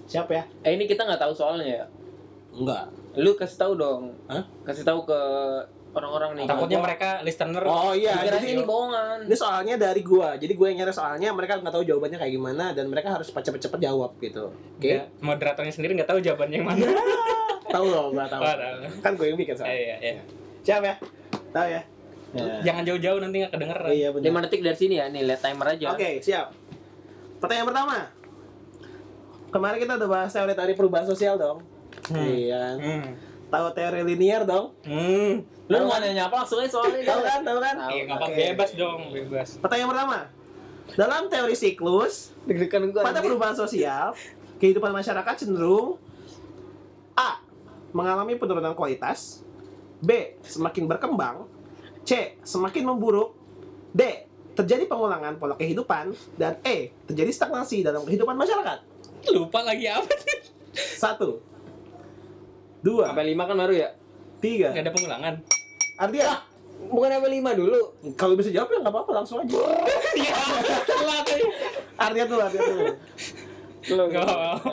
Siap 0.08 0.26
ya? 0.28 0.42
Eh 0.64 0.72
ini 0.74 0.88
kita 0.88 1.04
nggak 1.04 1.20
tahu 1.20 1.32
soalnya 1.32 1.66
ya. 1.68 1.84
Enggak. 2.56 2.88
Lu 3.20 3.36
kasih 3.36 3.58
tahu 3.60 3.72
dong. 3.76 4.16
Hah? 4.26 4.42
Kasih 4.64 4.82
tahu 4.82 5.04
ke 5.04 5.20
orang-orang 5.92 6.30
nih. 6.38 6.46
Takutnya 6.48 6.78
mereka 6.80 7.08
listener 7.24 7.62
Oh 7.64 7.92
iya, 7.92 8.22
jadi 8.22 8.54
ini 8.54 8.62
bohongan. 8.62 9.24
ini 9.26 9.36
soalnya 9.36 9.74
dari 9.76 10.00
gua. 10.04 10.36
Jadi 10.36 10.52
gue 10.54 10.66
yang 10.70 10.84
nyari 10.84 10.92
soalnya, 10.92 11.32
mereka 11.32 11.58
nggak 11.58 11.74
tahu 11.74 11.84
jawabannya 11.84 12.18
kayak 12.20 12.32
gimana 12.38 12.64
dan 12.76 12.86
mereka 12.86 13.16
harus 13.16 13.28
cepet-cepet 13.28 13.80
jawab 13.82 14.14
gitu. 14.20 14.52
Oke? 14.78 14.88
Ya, 15.00 15.08
moderatornya 15.18 15.72
sendiri 15.72 15.96
nggak 15.98 16.08
tahu 16.08 16.20
jawabannya 16.22 16.56
yang 16.60 16.68
mana. 16.68 16.86
Tahu 17.68 17.84
loh, 17.88 18.04
gua 18.12 18.26
tahu. 18.26 18.42
Kan 19.04 19.12
gue 19.14 19.26
yang 19.28 19.38
bikin 19.38 19.54
soalnya. 19.54 19.76
Iya, 19.76 19.96
iya. 20.00 20.22
Siap 20.64 20.82
ya? 20.84 20.94
Tahu 21.52 21.66
ya? 21.68 21.82
Ya. 22.36 22.44
Jangan 22.60 22.82
jauh-jauh 22.84 23.20
nanti 23.24 23.36
nggak 23.40 23.52
kedengeran. 23.56 23.88
Iya 23.88 24.08
benar. 24.12 24.28
5 24.36 24.44
detik 24.44 24.60
dari 24.60 24.76
sini 24.76 24.94
ya. 25.00 25.06
Nih, 25.08 25.22
lihat 25.24 25.40
timer 25.40 25.66
aja. 25.72 25.86
Oke, 25.96 26.20
siap. 26.20 26.52
Pertanyaan 27.40 27.68
pertama. 27.72 27.96
Kemarin 29.48 29.78
kita 29.80 29.92
udah 29.96 30.08
bahas 30.12 30.30
teori-teori 30.36 30.72
perubahan 30.76 31.06
sosial 31.08 31.40
dong. 31.40 31.64
Hmm. 32.12 32.20
Iya. 32.20 32.56
kan? 32.60 32.76
Hmm. 32.84 33.08
Tahu 33.48 33.66
teori 33.72 34.00
linear 34.04 34.44
dong? 34.44 34.76
Hmm. 34.84 35.40
Lu 35.68 35.76
mau 35.88 35.96
nanya 36.00 36.28
apa 36.28 36.44
langsung 36.44 36.60
aja 36.60 36.68
soalnya. 36.68 37.00
Tahu 37.04 37.20
kan? 37.24 37.40
Tahu 37.40 37.58
kan? 37.64 37.76
Iya, 37.88 38.02
nggak 38.04 38.18
apa 38.20 38.26
Oke. 38.28 38.36
bebas 38.52 38.70
dong, 38.76 39.00
bebas. 39.08 39.48
Pertanyaan 39.60 39.90
pertama. 39.96 40.18
Dalam 40.96 41.22
teori 41.28 41.56
siklus, 41.56 42.32
Deg-degan 42.48 42.92
gua. 42.92 43.04
pada 43.04 43.20
perubahan 43.20 43.56
sosial, 43.56 44.12
kehidupan 44.60 44.92
masyarakat 44.92 45.34
cenderung. 45.48 45.96
Mengalami 47.92 48.36
penurunan 48.36 48.74
kualitas 48.76 49.42
B. 50.00 50.38
Semakin 50.44 50.84
berkembang 50.88 51.48
C. 52.04 52.40
Semakin 52.44 52.84
memburuk 52.84 53.34
D. 53.92 54.28
Terjadi 54.58 54.90
pengulangan 54.90 55.38
pola 55.38 55.54
kehidupan 55.54 56.10
Dan 56.34 56.58
E. 56.66 56.90
Terjadi 57.06 57.30
stagnasi 57.30 57.86
dalam 57.86 58.02
kehidupan 58.02 58.34
masyarakat 58.34 58.78
Lupa 59.30 59.62
lagi 59.62 59.86
apa 59.86 60.10
sih? 60.18 60.38
Satu 60.98 61.38
Dua 62.82 63.10
Sampai 63.10 63.34
5 63.34 63.48
kan 63.48 63.54
baru 63.54 63.74
ya? 63.74 63.88
Tiga 64.42 64.74
Nggak 64.74 64.82
ada 64.82 64.92
pengulangan. 64.94 65.34
Ardia 65.98 66.26
Bukan 66.78 67.10
apa 67.10 67.26
lima 67.26 67.50
dulu. 67.58 67.90
Kalau 68.14 68.38
bisa 68.38 68.54
jawab 68.54 68.70
ya 68.70 68.78
nggak 68.78 68.94
apa-apa 68.94 69.10
langsung 69.18 69.42
aja. 69.42 69.58
Iya, 70.14 70.38
telat. 70.86 71.26
Artinya 71.98 72.26
tuh, 72.30 72.38
artinya 72.38 72.64
tuh. 72.70 72.78
Lu 73.98 74.04
Nggak 74.06 74.22
apa-apa. 74.22 74.70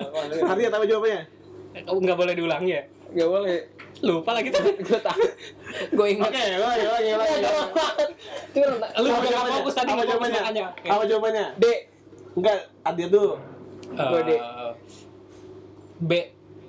Artinya 0.53 0.69
apa 0.69 0.85
jawabannya? 0.85 1.21
Nggak 1.81 2.17
boleh 2.17 2.33
diulangi 2.37 2.69
ya? 2.77 2.83
Gak 3.15 3.29
boleh. 3.31 3.59
Lupa 4.03 4.31
lagi 4.35 4.51
tuh. 4.51 4.59
Gue 4.87 4.99
tahu. 4.99 5.23
Gue 5.95 6.07
ingat. 6.13 6.27
Oke, 6.27 6.43
lagi, 6.59 6.83
lagi, 6.83 7.11
lagi. 7.15 7.35
Cuma 8.51 8.65
Lu 8.75 9.07
Apa 9.07 9.19
nggak 9.23 9.31
jawabannya? 9.31 9.55
fokus 9.55 9.73
tadi 9.73 9.89
Apa 9.89 9.95
fokus 9.95 10.09
jawabannya? 10.11 10.41
Apa 10.83 11.03
jawabannya? 11.07 11.45
D. 11.55 11.65
Enggak, 12.35 12.57
artinya 12.83 13.09
tuh. 13.09 13.29
Gua 13.95 14.21
D. 14.21 14.31
B. 16.03 16.11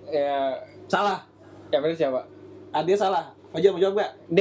Ya, 0.06 0.54
Salah. 0.86 1.26
yang 1.74 1.82
benar 1.82 1.98
siapa? 1.98 2.20
Artinya 2.70 2.98
salah. 3.02 3.24
Fajar 3.50 3.74
mau 3.74 3.82
jawab 3.82 3.94
nggak? 3.98 4.12
D. 4.30 4.40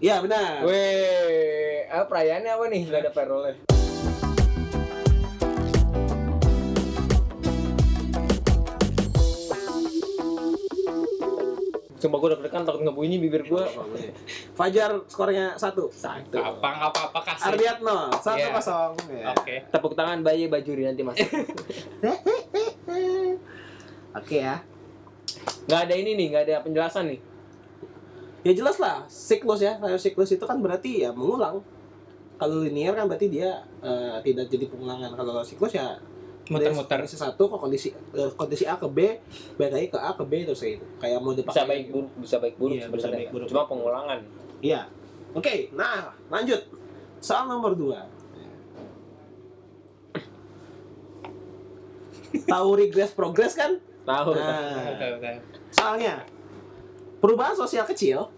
Iya, 0.00 0.24
benar. 0.24 0.64
Weh, 0.64 1.84
ah, 1.88 2.08
perayaannya 2.08 2.48
apa 2.48 2.64
nih? 2.72 2.80
Gak 2.88 3.00
ada 3.04 3.12
perolnya. 3.12 3.75
Sumpah 12.06 12.22
gue 12.22 12.30
deg-degan 12.38 12.62
takut 12.62 12.86
ngebunyi 12.86 13.18
bibir 13.18 13.42
gue. 13.42 13.64
Fajar 14.54 14.94
skornya 15.10 15.58
satu. 15.58 15.90
Satu. 15.90 16.38
Apa 16.38 16.62
nggak 16.70 16.90
apa-apa 16.94 17.20
kasih. 17.26 17.50
Ardiat 17.50 17.78
nol. 17.82 18.14
Satu 18.14 18.38
Iya. 18.38 18.54
kosong. 18.54 18.94
Ya. 19.10 19.34
Oke. 19.34 19.66
Tepuk 19.74 19.98
tangan 19.98 20.22
bayi 20.22 20.46
bajuri 20.46 20.86
nanti 20.86 21.02
mas. 21.02 21.18
Oke 24.22 24.38
ya. 24.38 24.62
Gak 25.66 25.90
ada 25.90 25.94
ini 25.98 26.14
nih, 26.14 26.26
gak 26.30 26.42
ada 26.46 26.62
penjelasan 26.62 27.10
nih. 27.10 27.18
Ya 28.46 28.54
jelas 28.54 28.78
lah, 28.78 29.02
siklus 29.10 29.58
ya. 29.58 29.74
Kalau 29.82 29.98
siklus 29.98 30.30
itu 30.30 30.46
kan 30.46 30.62
berarti 30.62 31.02
ya 31.02 31.10
mengulang. 31.10 31.58
Kalau 32.38 32.62
linear 32.62 32.94
kan 32.94 33.10
berarti 33.10 33.26
dia 33.26 33.66
eh, 33.82 34.22
tidak 34.22 34.46
jadi 34.46 34.70
pengulangan. 34.70 35.10
Kalau 35.18 35.42
siklus 35.42 35.74
ya 35.74 35.98
Muter-muter. 36.48 36.86
dari 36.86 37.02
kondisi 37.02 37.16
satu 37.16 37.42
ke 37.44 37.56
kondisi 37.56 37.88
eh, 37.90 38.30
kondisi 38.32 38.64
A 38.64 38.74
ke 38.74 38.86
B, 38.86 38.98
balik 39.54 39.72
lagi 39.72 39.88
ke 39.88 39.98
A 39.98 40.10
ke 40.12 40.22
B 40.22 40.32
terus 40.42 40.60
kayak 40.60 40.74
itu. 40.76 40.86
Kayak 40.96 41.18
mode 41.18 41.40
Bisa 41.40 41.50
pakai- 41.52 41.66
baik 41.66 41.86
buruk, 41.90 42.12
bisa 42.16 42.36
baik 42.38 42.54
buruk 42.56 42.72
Iya, 42.72 42.82
bisa 42.82 42.90
sebenarnya. 42.92 43.18
baik 43.18 43.30
buruk. 43.30 43.46
Cuma 43.48 43.62
pengulangan. 43.66 44.18
Iya. 44.58 44.80
Oke, 45.32 45.54
nah 45.72 45.96
lanjut. 46.26 46.60
Soal 47.18 47.44
nomor 47.46 47.72
dua. 47.72 48.06
Tahu 52.36 52.68
regress 52.76 53.10
progress 53.10 53.54
kan? 53.54 53.80
Tahu. 54.04 54.30
Nah, 54.32 54.94
soalnya 55.68 56.22
perubahan 57.18 57.54
sosial 57.54 57.82
kecil 57.84 58.28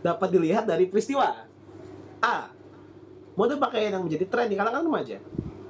dapat 0.00 0.28
dilihat 0.30 0.64
dari 0.64 0.88
peristiwa 0.88 1.46
A. 2.18 2.36
Mode 3.32 3.56
pakaian 3.56 3.94
yang 3.94 4.02
menjadi 4.02 4.26
tren 4.26 4.48
di 4.48 4.56
kalangan 4.56 4.82
remaja. 4.82 5.16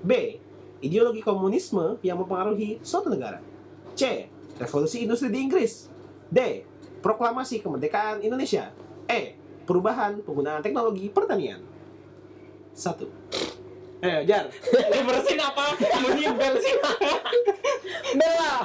B. 0.00 0.40
Ideologi 0.80 1.20
komunisme 1.20 2.00
yang 2.00 2.16
mempengaruhi 2.16 2.80
suatu 2.80 3.12
negara. 3.12 3.36
C. 3.92 4.32
Revolusi 4.56 5.04
industri 5.04 5.28
di 5.28 5.38
Inggris. 5.44 5.92
D. 6.32 6.64
Proklamasi 7.04 7.60
kemerdekaan 7.60 8.24
Indonesia. 8.24 8.72
E. 9.04 9.36
Perubahan 9.68 10.24
penggunaan 10.24 10.64
teknologi 10.64 11.12
pertanian. 11.12 11.60
Satu. 12.72 13.12
Eh, 14.00 14.24
Jar. 14.24 14.48
Ini 14.88 15.00
bersin 15.04 15.36
apa? 15.36 15.76
Bunyi 15.76 16.26
bel 16.32 16.54
sih. 16.56 16.74
Bel 18.16 18.34
lah. 18.40 18.64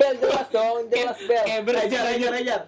Bel 0.00 0.14
jelas 0.16 0.48
dong, 0.48 0.88
jelas 0.88 1.18
bel. 1.28 1.44
Eh, 1.44 1.60
Jar, 1.60 2.08
bersin. 2.08 2.24
Jar, 2.24 2.34
Jar. 2.40 2.62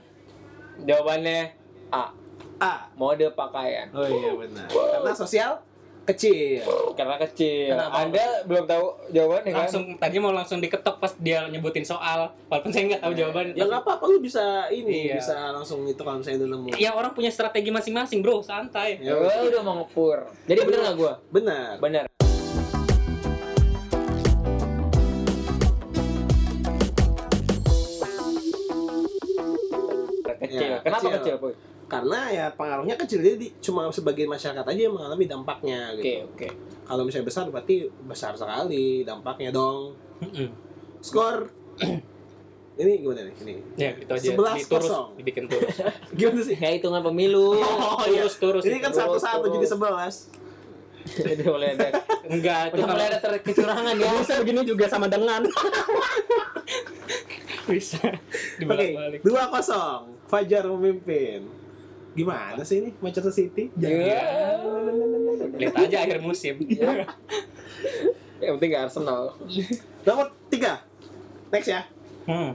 Jawabannya 0.84 1.56
A. 1.88 2.12
A. 2.60 2.74
Mode 3.00 3.32
pakaian. 3.32 3.88
Oh 3.96 4.04
iya 4.04 4.32
benar. 4.36 4.68
Karena 4.68 5.12
sosial 5.16 5.64
kecil. 6.04 6.62
Karena 6.92 7.16
kecil. 7.20 7.72
Kenapa? 7.72 7.96
Anda 8.00 8.24
belum 8.44 8.64
tahu 8.64 8.84
jawabannya 9.10 9.50
kan? 9.50 9.60
Langsung 9.62 9.84
tadi 9.96 10.16
mau 10.18 10.30
langsung 10.30 10.58
diketok 10.58 10.98
pas 10.98 11.12
dia 11.16 11.46
nyebutin 11.46 11.82
soal. 11.82 12.34
Walaupun 12.46 12.70
saya 12.70 12.84
nggak 12.88 13.02
tahu 13.02 13.12
jawabannya. 13.14 13.54
Ya 13.54 13.64
nggak 13.64 13.82
apa-apa 13.82 14.04
lu 14.06 14.18
bisa 14.18 14.42
ini 14.68 15.08
Iya. 15.08 15.16
bisa 15.16 15.34
langsung 15.50 15.82
itu 15.84 15.98
kalau 15.98 16.18
misalnya 16.18 16.42
udah 16.42 16.50
nemu. 16.50 16.68
Ya 16.76 16.90
orang 16.92 17.12
punya 17.12 17.30
strategi 17.30 17.70
masing-masing, 17.70 18.18
Bro. 18.20 18.42
Santai. 18.42 18.98
Ya, 18.98 19.14
Gue 19.14 19.48
udah 19.48 19.62
mau 19.62 19.74
ngepur. 19.80 20.26
Jadi 20.44 20.60
bener 20.62 20.78
nggak 20.82 20.96
gue? 20.96 21.12
Benar. 21.30 21.72
Bener. 21.78 22.04
Kecil. 30.42 30.60
Ya, 30.60 30.78
Kenapa 30.82 31.06
kecil. 31.08 31.36
kecil? 31.38 31.54
Karena 31.92 32.18
ya 32.26 32.44
pengaruhnya 32.50 32.96
kecil 32.96 33.20
jadi 33.20 33.36
di- 33.36 33.52
cuma 33.60 33.84
sebagian 33.88 34.26
masyarakat 34.26 34.64
aja 34.64 34.80
yang 34.80 34.90
mengalami 34.90 35.22
dampaknya 35.26 35.92
Oke, 35.92 36.00
gitu. 36.00 36.24
oke. 36.26 36.48
Kalau 36.82 37.02
misalnya 37.04 37.26
besar 37.26 37.44
berarti 37.46 37.74
besar 38.02 38.32
sekali 38.32 39.02
dampaknya 39.02 39.50
dong. 39.50 39.92
Skor 40.98 41.46
ini 42.74 42.90
gimana 42.98 43.20
nih? 43.22 43.32
Ini 43.36 43.52
Ya, 43.76 43.90
gitu 43.92 44.08
aja. 44.08 44.24
11 44.24 44.32
Diturus, 44.32 44.64
kosong. 44.88 45.06
dibikin 45.14 45.44
turus. 45.44 45.76
gimana 46.16 46.40
sih? 46.40 46.54
Kayak 46.54 46.72
hitungan 46.80 47.02
pemilu. 47.04 47.52
Oh, 47.54 48.00
turus, 48.00 48.34
turus. 48.36 48.62
Ini 48.64 48.78
kan 48.78 48.88
itu. 48.88 48.98
satu-satu 48.98 49.44
terus. 49.44 49.52
jadi 49.54 49.66
sebelas. 49.68 50.14
Jadi 51.18 51.42
mulai 51.42 51.74
ada 51.74 51.98
enggak 52.24 52.70
itu 52.70 52.80
mulai 52.80 53.10
ada 53.10 53.18
kecurangan 53.34 53.90
ya. 53.92 54.06
bisa 54.14 54.38
begini 54.38 54.62
juga 54.62 54.86
sama 54.86 55.04
dengan 55.04 55.42
bisa 57.66 57.98
Oke, 57.98 58.18
dibalik-balik. 58.58 59.20
dua 59.20 59.48
kosong. 59.48 60.16
Fajar 60.24 60.64
memimpin. 60.64 61.44
Gimana 62.12 62.60
sih 62.60 62.76
ini 62.78 62.90
Manchester 62.98 63.30
City? 63.30 63.72
Iya. 63.74 64.20
Lihat 65.54 65.74
aja 65.78 65.96
akhir 66.02 66.18
musim. 66.20 66.60
Iya. 66.60 67.08
Yang 68.42 68.52
penting 68.56 68.70
gak 68.70 68.82
Arsenal. 68.86 69.22
Nomor 70.02 70.26
tiga. 70.48 70.82
Next 71.48 71.68
ya. 71.68 71.86
Hmm. 72.24 72.52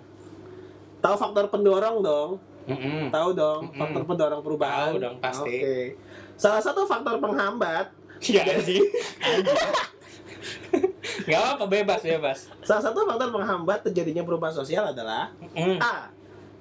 Tahu 0.99 1.15
faktor 1.15 1.47
pendorong 1.47 2.01
dong. 2.01 2.31
Mm-mm. 2.67 3.07
Tahu 3.07 3.29
dong 3.31 3.61
Mm-mm. 3.65 3.79
faktor 3.79 4.03
pendorong 4.03 4.41
perubahan. 4.41 4.91
Tahu 4.91 4.99
dong, 4.99 5.15
pasti. 5.17 5.55
Oke. 5.55 5.77
Salah 6.35 6.59
satu 6.59 6.83
faktor 6.83 7.17
penghambat, 7.17 7.87
Ya 8.19 8.43
anjing. 8.51 8.83
Gak 11.23 11.41
apa 11.55 11.65
bebas 11.65 12.01
bebas. 12.01 12.51
salah 12.61 12.83
satu 12.83 13.03
faktor 13.03 13.31
penghambat 13.31 13.79
terjadinya 13.81 14.21
perubahan 14.21 14.53
sosial 14.53 14.83
adalah 14.85 15.31
Mm. 15.55 15.79
A. 15.79 16.11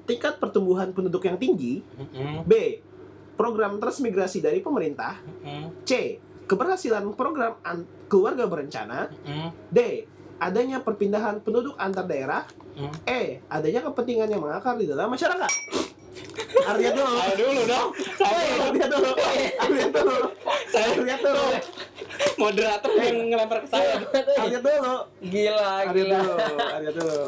Tingkat 0.06 0.38
pertumbuhan 0.38 0.90
penduduk 0.90 1.22
yang 1.22 1.36
tinggi, 1.36 1.82
Mm-mm. 1.82 2.42
B. 2.42 2.52
Program 3.34 3.76
transmigrasi 3.76 4.40
dari 4.40 4.58
pemerintah, 4.58 5.18
Mm-mm. 5.42 5.82
C. 5.82 6.16
Keberhasilan 6.46 7.02
program 7.12 7.58
an- 7.60 7.84
keluarga 8.06 8.46
berencana, 8.46 9.10
Mm-mm. 9.12 9.50
D. 9.68 10.06
Adanya 10.36 10.80
perpindahan 10.80 11.40
penduduk 11.40 11.74
antar 11.76 12.04
daerah, 12.04 12.46
Mm. 12.76 12.92
E. 13.02 13.40
Adanya 13.48 13.80
kepentingan 13.82 14.28
yang 14.28 14.38
mengakar 14.38 14.76
di 14.76 14.84
dalam 14.84 15.08
masyarakat. 15.08 15.48
Artinya 16.58 16.92
dulu. 16.92 17.14
Saya 17.14 17.34
dulu 17.34 17.60
dong. 17.64 17.88
Saya 18.16 18.40
dulu. 18.42 18.62
Artinya 18.62 18.88
dulu. 18.88 19.10
Artinya 19.56 19.88
dulu. 19.92 20.16
Saya 20.66 20.86
Artinya 20.88 21.16
dulu. 21.20 21.46
moderator 22.36 22.90
yang 22.96 23.16
ngelempar 23.28 23.58
ke 23.60 23.68
saya. 23.68 23.92
Artinya 23.98 24.60
dulu. 24.60 24.94
Gila, 25.22 25.68
Artinya 25.82 25.92
gila. 25.92 26.18
dulu. 26.18 26.34
Artinya 26.66 26.92
dulu. 26.94 27.20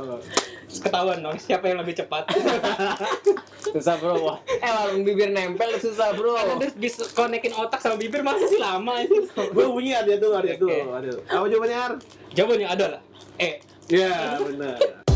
Ketahuan 0.69 1.19
dong 1.19 1.37
siapa 1.39 1.65
yang 1.67 1.79
lebih 1.81 1.95
cepat. 1.97 2.29
Susah 3.73 3.97
bro. 3.97 4.37
Eh 4.47 4.71
warung 4.71 5.03
bibir 5.03 5.29
nempel 5.29 5.77
susah 5.77 6.13
bro. 6.13 6.37
Karena 6.37 6.57
dia 6.59 6.71
bisa 6.75 7.09
konekin 7.11 7.53
otak 7.53 7.81
sama 7.81 7.97
bibir 7.97 8.21
masa 8.21 8.45
sih 8.45 8.57
lama 8.57 9.01
ini. 9.01 9.29
Gue 9.29 9.65
bunyi 9.67 9.93
artinya 9.93 10.19
dulu. 10.19 10.35
Oke. 10.39 10.55
dulu. 10.57 10.73
Artinya 10.91 11.01
dulu. 11.11 11.21
Apa 11.27 11.45
jawabannya 11.47 11.77
Ar? 11.79 11.93
Jawabannya 12.33 12.69
ada 12.69 12.87
lah. 12.89 13.01
Eh, 13.39 13.55
Ya 13.89 14.37
benar. 14.37 15.08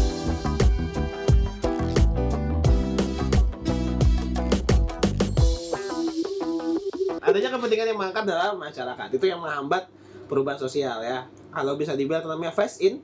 Adanya 7.32 7.50
kepentingan 7.50 7.86
yang 7.88 7.98
mengangkat 7.98 8.24
dalam 8.24 8.54
masyarakat 8.56 9.08
itu 9.10 9.24
yang 9.24 9.40
menghambat 9.40 9.88
perubahan 10.28 10.60
sosial 10.60 11.00
ya. 11.00 11.24
Kalau 11.48 11.74
bisa 11.74 11.92
dibilang 11.92 12.20
namanya 12.22 12.52
face 12.52 12.80
in, 12.80 13.00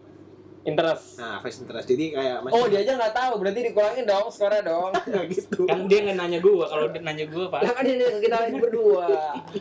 Interest. 0.59 1.17
nah 1.17 1.41
face 1.41 1.65
interest. 1.65 1.89
Jadi 1.89 2.13
kayak 2.13 2.45
Oh 2.51 2.69
dia 2.69 2.85
aja 2.85 2.93
nggak 2.93 3.15
tahu, 3.15 3.41
berarti 3.41 3.61
dikurangin 3.65 4.05
dong 4.05 4.29
skornya 4.29 4.61
dong. 4.61 4.93
nggak 5.09 5.25
gitu. 5.31 5.65
kan 5.65 5.89
dia 5.89 5.99
nggak 6.05 6.17
nanya 6.19 6.39
gua. 6.39 6.67
Kalau 6.69 6.85
dia 6.93 7.01
nanya 7.01 7.25
gua 7.25 7.45
Lah 7.49 7.63
pak, 7.65 7.73
kan 7.73 7.85
ini 7.87 8.05
kita 8.21 8.37
lagi 8.37 8.57
berdua. 8.59 9.07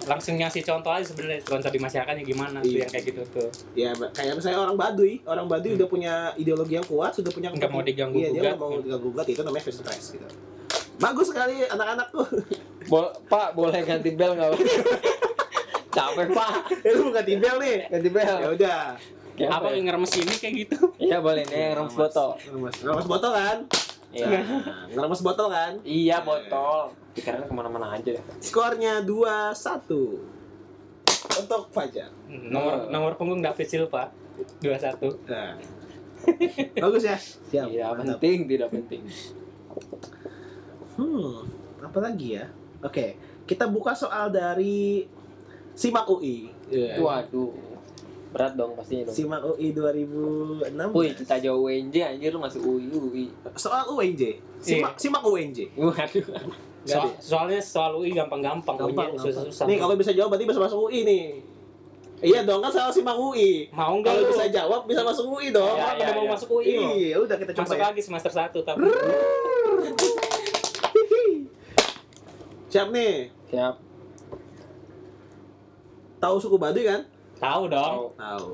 langsung 0.04 0.36
ngasih 0.36 0.68
contoh 0.68 0.92
aja 0.92 1.06
sebenarnya 1.08 1.40
contoh 1.48 1.70
di 1.72 1.80
masyarakatnya 1.80 2.24
gimana 2.28 2.58
tuh 2.60 2.68
Iya. 2.68 2.80
yang 2.84 2.92
kayak 2.92 3.06
gitu 3.08 3.22
tuh. 3.30 3.50
Ya 3.72 3.90
kayak 3.96 4.34
misalnya 4.36 4.60
orang 4.60 4.76
Baduy, 4.76 5.14
orang 5.24 5.48
Baduy 5.48 5.72
udah 5.80 5.88
punya 5.88 6.14
ideologi 6.36 6.76
yang 6.76 6.88
kuat, 6.90 7.16
sudah 7.16 7.32
punya 7.32 7.56
Nggak 7.56 7.72
mau 7.72 7.80
diganggu 7.80 8.18
Iya, 8.18 8.30
dia 8.30 8.42
nggak 8.44 8.60
mau 8.60 8.76
diganggu 8.76 9.08
gugat 9.08 9.28
itu 9.32 9.42
namanya 9.48 9.64
face 9.64 9.80
interest 9.80 10.08
gitu. 10.12 10.28
Bagus 10.98 11.32
sekali 11.32 11.56
anak-anak 11.64 12.08
tuh. 12.12 12.26
Bol 12.88 13.06
Pak 13.28 13.54
boleh 13.54 13.84
ganti 13.84 14.16
bel 14.16 14.32
nggak? 14.36 14.52
Capek 15.98 16.28
Pak. 16.30 16.54
itu 16.86 17.02
bukan 17.04 17.24
tibel 17.26 17.56
nih. 17.60 17.78
Ganti 17.92 18.10
bel. 18.10 18.36
Ya 18.40 18.50
udah. 18.54 18.82
Apa 19.38 19.70
yang 19.70 19.86
ngeremes 19.86 20.14
ini 20.18 20.34
kayak 20.34 20.54
gitu? 20.66 20.78
Iya 20.98 21.22
boleh 21.22 21.46
nih 21.46 21.78
remes 21.78 21.94
botol. 21.94 22.38
Ngeremes, 22.42 22.76
ngeremes 22.82 23.08
botol 23.10 23.32
kan? 23.38 23.58
Iya. 24.10 24.28
Nah, 24.42 24.86
ngeremes 24.90 25.22
botol 25.22 25.48
kan? 25.54 25.72
Iya 25.86 26.18
botol. 26.26 26.96
pikirannya 27.18 27.50
ke 27.50 27.56
mana-mana 27.58 27.98
aja 27.98 28.14
deh 28.14 28.22
Skornya 28.46 29.02
2-1 29.02 29.90
untuk 31.42 31.62
Fajar. 31.74 32.14
Nomor 32.30 32.94
nomor 32.94 33.18
punggung 33.18 33.42
David 33.42 33.66
Silva 33.66 34.14
21. 34.62 35.26
Nah. 35.26 35.58
Bagus 36.86 37.04
ya. 37.06 37.18
Siap. 37.18 37.68
tidak 37.74 37.90
mantap. 37.94 38.18
penting 38.22 38.38
tidak 38.50 38.70
penting 38.74 39.02
Hmm, 40.98 41.46
apa 41.78 42.00
lagi 42.02 42.42
ya? 42.42 42.50
Oke, 42.80 43.18
kita 43.44 43.66
buka 43.66 43.92
soal 43.92 44.30
dari 44.30 45.08
Simak 45.72 46.06
UI. 46.06 46.50
Iya. 46.68 47.00
waduh 47.00 47.54
berat 48.28 48.54
dong 48.54 48.76
pastinya 48.76 49.08
dong 49.08 49.16
Simak 49.16 49.40
UI 49.42 49.72
2006. 49.72 50.68
Wih, 50.92 51.12
kita 51.16 51.40
jauh 51.40 51.64
UNJ 51.64 51.96
anjir 52.04 52.30
lu 52.30 52.38
masih 52.38 52.60
UI 52.60 52.86
UI. 52.88 53.26
Soal 53.56 53.88
UNJ. 53.88 54.36
Simak 54.60 54.94
simak 54.96 55.24
UNJ. 55.24 55.72
Waduh. 55.74 56.26
Nggak 56.84 56.92
So- 56.94 57.04
deh. 57.04 57.14
soalnya 57.18 57.60
soal 57.60 57.96
UI 57.96 58.12
gampang-gampang, 58.12 58.76
Gampang, 58.76 59.12
gampang. 59.12 59.22
susah-susah. 59.22 59.64
Nih 59.66 59.78
kalau 59.78 59.96
bisa 59.96 60.12
jawab 60.12 60.32
berarti 60.32 60.46
bisa 60.46 60.60
masuk 60.60 60.80
UI 60.86 61.02
nih. 61.04 61.24
Iya 62.20 62.42
dong 62.44 62.60
kan 62.60 62.68
soal 62.68 62.90
simak 62.90 63.16
UI. 63.16 63.70
mau 63.72 63.94
enggak 63.94 64.12
Kalau 64.12 64.24
lu? 64.24 64.32
bisa 64.34 64.46
jawab 64.50 64.82
bisa 64.84 65.02
masuk 65.02 65.26
UI 65.30 65.48
dong. 65.50 65.70
Ya, 65.72 65.94
Ya, 65.94 65.96
udah 65.96 66.14
mau 66.14 66.26
ya. 66.26 66.32
masuk 66.34 66.50
UI. 66.52 66.76
Iya, 67.06 67.16
udah 67.18 67.36
kita 67.38 67.52
coba 67.54 67.64
Masuk 67.64 67.78
ya. 67.78 67.86
lagi 67.86 68.02
semester 68.02 68.32
1 68.32 68.60
tapi. 68.60 68.82
Siap 72.78 72.94
nih. 72.94 73.34
Siap. 73.50 73.76
Tahu 76.22 76.36
suku 76.38 76.62
Baduy 76.62 76.86
kan? 76.86 77.10
Tahu 77.42 77.74
dong. 77.74 78.14
Tahu. 78.14 78.54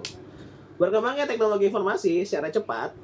Berkembangnya 0.80 1.27
teknologi 1.27 1.68
informasi 1.68 2.24
secara 2.24 2.48
cepat 2.48 2.96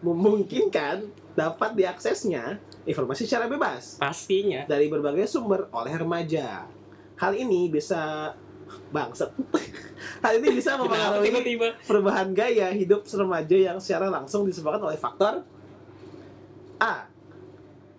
memungkinkan 0.00 1.12
dapat 1.36 1.76
diaksesnya 1.76 2.56
informasi 2.88 3.28
secara 3.28 3.52
bebas 3.52 4.00
pastinya. 4.00 4.64
dari 4.64 4.88
berbagai 4.88 5.28
sumber 5.28 5.68
oleh 5.76 5.92
remaja. 5.92 6.64
Hal 7.20 7.36
ini 7.36 7.68
bisa 7.68 8.32
bangset. 8.88 9.36
Hal 10.24 10.40
ini 10.40 10.56
bisa 10.56 10.80
mempengaruhi 10.80 11.28
tiba-tiba? 11.28 11.68
perubahan 11.84 12.32
gaya 12.32 12.72
hidup 12.72 13.04
remaja 13.04 13.56
yang 13.60 13.76
secara 13.76 14.08
langsung 14.08 14.48
disebabkan 14.48 14.88
oleh 14.88 14.96
faktor 14.96 15.44
A. 16.80 17.04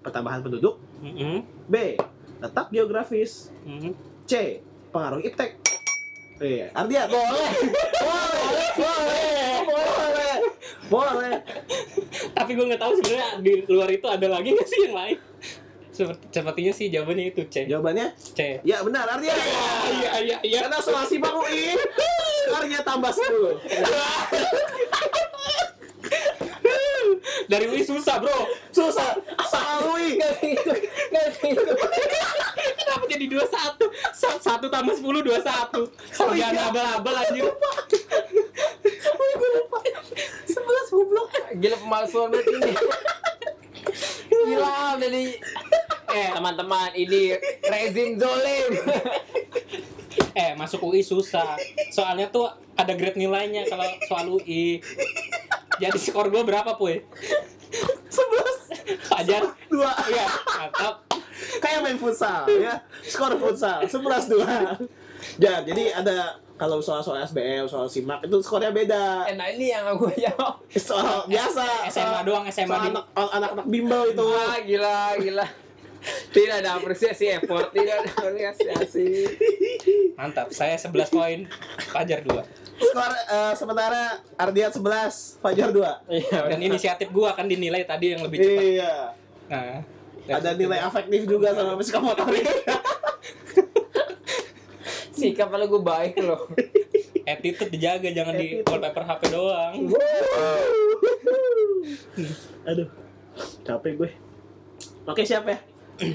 Pertambahan 0.02 0.42
penduduk 0.42 0.82
Mm-mm, 1.06 1.46
B. 1.70 2.02
Letak 2.42 2.74
geografis 2.74 3.54
mm. 3.64 3.94
C. 4.26 4.60
Pengaruh 4.92 5.24
iptek 5.24 5.62
Iya, 6.42 6.74
Ardian 6.74 7.06
boleh, 7.06 7.54
boleh, 8.02 8.70
boleh, 8.74 9.62
boleh, 9.62 10.36
boleh. 10.90 11.38
Tapi 12.34 12.52
gue 12.58 12.66
nggak 12.66 12.82
tahu 12.82 12.98
sebenarnya 12.98 13.38
di 13.46 13.62
luar 13.70 13.94
itu 13.94 14.10
ada 14.10 14.26
lagi 14.26 14.58
nggak 14.58 14.66
sih 14.66 14.90
yang 14.90 14.98
lain? 14.98 15.22
Seperti, 15.94 16.26
sepertinya 16.34 16.74
sih 16.74 16.90
jawabannya 16.90 17.30
itu 17.30 17.46
C. 17.46 17.70
Jawabannya, 17.70 18.18
C. 18.18 18.58
ya 18.66 18.82
benar 18.82 19.06
Ardian. 19.06 19.38
Iya 19.38 20.12
iya 20.18 20.38
iya. 20.42 20.60
Karena 20.66 20.82
soal 20.82 21.06
simak 21.06 21.30
UI, 21.30 21.78
skornya 22.50 22.82
tambah 22.82 23.14
10. 23.14 23.22
Dari 27.52 27.68
UI 27.68 27.84
susah 27.84 28.16
bro. 28.18 28.48
Susah, 28.72 29.12
soal 29.44 29.92
UI. 29.92 30.16
Gak 30.16 30.40
itu. 30.40 30.72
Gak 31.12 31.26
itu. 31.44 31.72
Kenapa 32.80 33.04
jadi 33.12 33.26
21? 33.28 33.92
Sa- 34.16 34.40
Satu 34.40 34.72
tambah 34.72 34.96
10, 34.96 35.04
21. 35.04 35.84
Oh, 36.24 36.32
iya. 36.32 36.48
Jangan 36.56 36.72
abal-abal 36.72 37.16
anjir. 37.20 37.44
Sebelas 40.48 40.88
goblok. 40.88 41.28
Gila 41.60 41.78
pemalsuan 41.78 42.32
banget 42.32 42.48
ini. 42.56 42.72
Gila 44.32 44.96
dari 44.96 45.26
eh 46.12 46.30
teman-teman 46.32 46.92
ini 46.96 47.36
rezim 47.68 48.16
zolim. 48.16 48.70
Eh, 50.32 50.56
masuk 50.56 50.88
UI 50.88 51.04
susah. 51.04 51.60
Soalnya 51.92 52.32
tuh 52.32 52.48
ada 52.76 52.96
grade 52.96 53.20
nilainya 53.20 53.68
kalau 53.68 53.84
soal 54.08 54.26
UI. 54.32 54.80
Jadi 55.82 55.98
skor 55.98 56.30
gue 56.30 56.44
berapa, 56.46 56.78
Puy? 56.78 57.02
Fajar? 59.24 59.44
dua. 59.68 59.92
Iya, 60.04 60.26
mantap. 60.48 60.96
Kayak 61.58 61.80
main 61.82 61.98
futsal 61.98 62.46
ya. 62.48 62.74
Skor 63.02 63.34
futsal 63.36 63.86
sebelas 63.86 64.26
dua. 64.26 64.78
Ya, 65.38 65.62
jadi 65.62 65.94
ada 65.94 66.34
kalau 66.56 66.78
soal-soal 66.78 67.22
SBM, 67.24 67.66
soal 67.66 67.86
simak 67.86 68.22
itu 68.22 68.38
skornya 68.40 68.70
beda. 68.70 69.26
Eh, 69.26 69.34
nah 69.34 69.46
ini 69.46 69.70
yang 69.70 69.86
aku 69.88 70.10
jawab. 70.16 70.62
Soal 70.72 71.26
biasa, 71.26 71.66
SMA 71.88 71.94
soal- 72.12 72.22
doang, 72.24 72.46
SMA 72.48 72.68
soal 72.68 72.82
di- 72.84 72.92
anak 72.92 73.06
anak-anak 73.16 73.66
bimbel 73.66 74.02
itu. 74.08 74.22
Wah, 74.24 74.58
gila, 74.60 74.98
gila. 75.18 75.46
Tidak 76.32 76.56
ada 76.58 76.76
apresiasi 76.76 77.30
effort, 77.30 77.70
tidak 77.72 78.02
ada 78.02 78.10
apresiasi. 78.10 79.10
Mantap. 80.14 80.50
Saya 80.50 80.74
11 80.74 80.90
poin, 81.08 81.46
Fajar 81.88 82.22
2. 82.22 82.42
Skor 82.80 83.12
eh, 83.12 83.54
sementara 83.58 84.02
Ardian 84.40 84.72
11, 84.72 85.42
Fajar 85.42 85.70
2. 85.70 86.12
Iya, 86.12 86.40
Dan 86.56 86.60
inisiatif 86.72 87.12
gua 87.12 87.36
akan 87.36 87.46
dinilai 87.52 87.84
tadi 87.84 88.16
yang 88.16 88.24
lebih 88.24 88.38
cepat. 88.40 88.64
Iya. 88.64 88.94
Nah, 89.52 89.84
Ada 90.32 90.56
nilai 90.56 90.80
afektif 90.80 91.28
juga 91.28 91.52
sama 91.52 91.76
psikomotorik. 91.76 92.46
sikap 95.22 95.54
lu 95.54 95.70
gue 95.70 95.84
baik 95.86 96.18
loh. 96.18 96.50
attitude 97.22 97.70
dijaga 97.70 98.10
jangan 98.10 98.34
di 98.34 98.58
Attitude. 98.58 98.66
wallpaper 98.66 99.04
HP 99.06 99.22
doang. 99.30 99.74
Aduh, 102.70 102.90
capek 103.62 103.92
gue. 104.02 104.10
Oke, 105.06 105.22
siap 105.22 105.46
ya? 105.46 105.62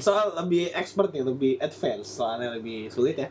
Soal 0.02 0.34
lebih 0.34 0.74
expert 0.74 1.14
nih, 1.14 1.22
lebih 1.22 1.52
advance, 1.62 2.18
soalnya 2.18 2.58
lebih 2.58 2.90
sulit 2.90 3.22
ya. 3.22 3.30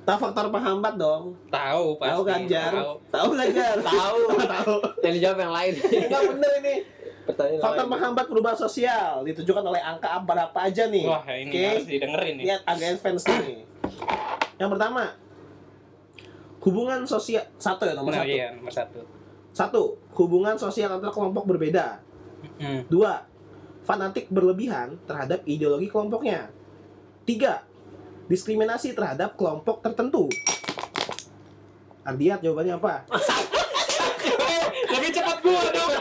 Tahu 0.00 0.16
faktor 0.18 0.48
penghambat 0.48 0.94
dong. 0.96 1.36
Tahu 1.48 1.84
pasti. 1.96 2.10
Tahu 2.10 2.20
kan, 2.24 2.40
Jar? 2.44 2.72
Tahu. 2.76 2.92
Tahu 3.08 3.28
nggak, 3.30 3.48
Jar? 3.52 3.76
Tahu. 3.78 4.20
Tahu. 4.42 4.74
Yang 5.00 5.12
dijawab 5.18 5.38
yang 5.38 5.52
lain. 5.52 5.72
Enggak 6.08 6.22
bener 6.26 6.52
ini. 6.58 6.74
Pertanyaan 7.20 7.60
Faktor 7.62 7.84
lain. 7.84 7.92
penghambat 7.94 8.26
perubahan 8.26 8.58
sosial 8.58 9.12
ditujukan 9.22 9.62
oleh 9.62 9.78
angka 9.78 10.08
apa 10.10 10.32
apa 10.40 10.58
aja 10.66 10.88
nih. 10.88 11.04
Wah, 11.04 11.22
ini 11.28 11.52
Oke. 11.52 11.62
harus 11.62 11.86
didengerin 11.86 12.34
nih. 12.36 12.44
Ini 12.48 12.52
agak 12.64 12.88
advance 12.96 13.24
nih. 13.28 13.58
Yang 14.56 14.70
pertama, 14.72 15.02
hubungan 16.60 17.00
sosial 17.04 17.44
satu 17.56 17.82
ya 17.84 17.94
nomor 17.94 18.12
Nah, 18.12 18.24
satu. 18.24 18.30
iya, 18.30 18.46
nomor 18.52 18.72
satu. 18.72 19.00
Satu, 19.50 19.82
hubungan 20.16 20.56
sosial 20.56 20.90
antar 20.90 21.10
kelompok 21.10 21.44
berbeda. 21.46 22.00
Hmm. 22.56 22.82
Dua, 22.88 23.24
fanatik 23.82 24.28
berlebihan 24.28 24.96
terhadap 25.04 25.44
ideologi 25.44 25.86
kelompoknya. 25.86 26.48
Tiga, 27.24 27.62
diskriminasi 28.30 28.94
terhadap 28.94 29.34
kelompok 29.34 29.82
tertentu. 29.82 30.30
Ardiat 32.06 32.38
jawabannya 32.38 32.78
apa? 32.78 33.10
lebih 34.94 35.10
cepat 35.10 35.36
gua 35.42 35.62
dong. 35.74 35.92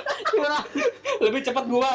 lebih 1.26 1.42
cepat 1.42 1.66
gua. 1.66 1.94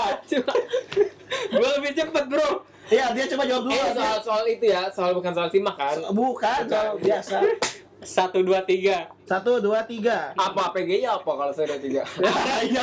gua 1.54 1.68
lebih 1.78 1.92
cepat, 1.94 2.24
Bro. 2.26 2.48
Ya, 2.92 3.16
dia 3.16 3.24
coba 3.32 3.48
jawab 3.48 3.64
dulu. 3.64 3.80
Eh, 3.80 3.92
soal 3.96 4.18
soal 4.20 4.44
itu 4.44 4.64
ya, 4.68 4.82
soal 4.92 5.16
bukan 5.16 5.32
soal 5.32 5.48
simak 5.48 5.76
kan? 5.80 5.96
Bukan, 6.12 6.60
soal 6.68 7.00
biasa. 7.00 7.40
Satu, 8.04 8.44
dua, 8.44 8.60
tiga. 8.62 9.08
Satu, 9.24 9.56
dua, 9.58 9.80
tiga. 9.88 10.36
Apa 10.36 10.70
PG-nya 10.70 11.16
apa 11.16 11.30
kalau 11.32 11.52
saya 11.56 11.80
tiga? 11.80 12.04
Iya, 12.60 12.82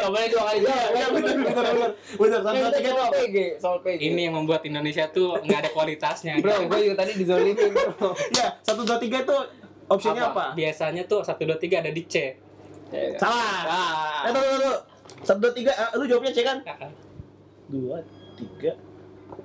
Coba 0.00 0.16
dua 0.24 0.42
kali 0.48 0.58
jawab. 0.64 0.88
Benar, 0.88 1.10
benar, 1.12 1.34
benar. 1.36 1.90
Benar, 2.16 2.40
satu, 2.40 2.56
dua, 2.56 2.70
tiga 2.72 2.90
soal. 2.96 3.10
PG, 3.12 3.36
soal 3.60 3.78
PG. 3.84 4.00
Ini 4.00 4.20
yang 4.30 4.34
membuat 4.40 4.62
Indonesia 4.64 5.04
tuh 5.12 5.36
nggak 5.44 5.58
ada 5.68 5.70
kualitasnya. 5.70 6.40
Bro, 6.40 6.66
gue 6.66 6.78
juga 6.88 6.96
tadi 7.04 7.12
dizolimin 7.20 7.70
bro. 7.76 8.16
Ya, 8.32 8.56
satu, 8.64 8.82
dua, 8.88 8.96
tiga 8.96 9.20
itu 9.22 9.36
opsinya 9.88 10.32
apa? 10.32 10.44
Biasanya 10.56 11.04
tuh 11.04 11.20
satu, 11.20 11.44
dua, 11.44 11.60
tiga 11.60 11.84
ada 11.84 11.92
di 11.92 12.02
C. 12.08 12.34
Salah. 13.20 13.60
Ah. 13.68 14.26
Eh, 14.26 14.32
tunggu, 14.32 14.48
tunggu, 14.48 14.60
tunggu. 14.64 14.78
Satu, 15.20 15.38
dua, 15.44 15.52
tiga. 15.52 15.72
eh, 15.76 15.88
lu 16.00 16.08
jawabnya 16.08 16.32
C 16.32 16.40
kan? 16.40 16.58
Dua, 17.68 18.00
tiga. 18.34 18.72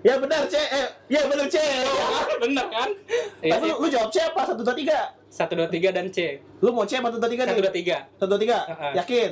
Ya 0.04 0.20
benar 0.20 0.44
C. 0.52 0.56
Eh, 0.60 0.88
ya 1.08 1.22
benar 1.32 1.48
C. 1.48 1.58
Bener 2.44 2.66
kan? 2.68 2.90
Iya 3.40 3.56
Tapi 3.56 3.66
lu, 3.72 3.76
lu 3.80 3.88
jawab 3.88 4.12
C 4.12 4.20
apa? 4.20 4.44
Satu, 4.44 4.62
dua, 4.68 4.76
tiga. 4.76 5.00
Satu, 5.32 5.56
dua, 5.56 5.68
tiga 5.72 5.90
dan 5.96 6.12
C. 6.12 6.44
Lu 6.60 6.76
mau 6.76 6.84
C 6.84 7.00
apa 7.00 7.08
satu, 7.08 7.24
dua, 7.24 7.32
tiga 7.32 7.44
Satu, 7.48 7.64
dua, 7.64 7.72
tiga. 7.72 7.98
Satu, 8.20 8.30
dua, 8.36 8.40
tiga. 8.44 8.58
Yakin? 9.00 9.32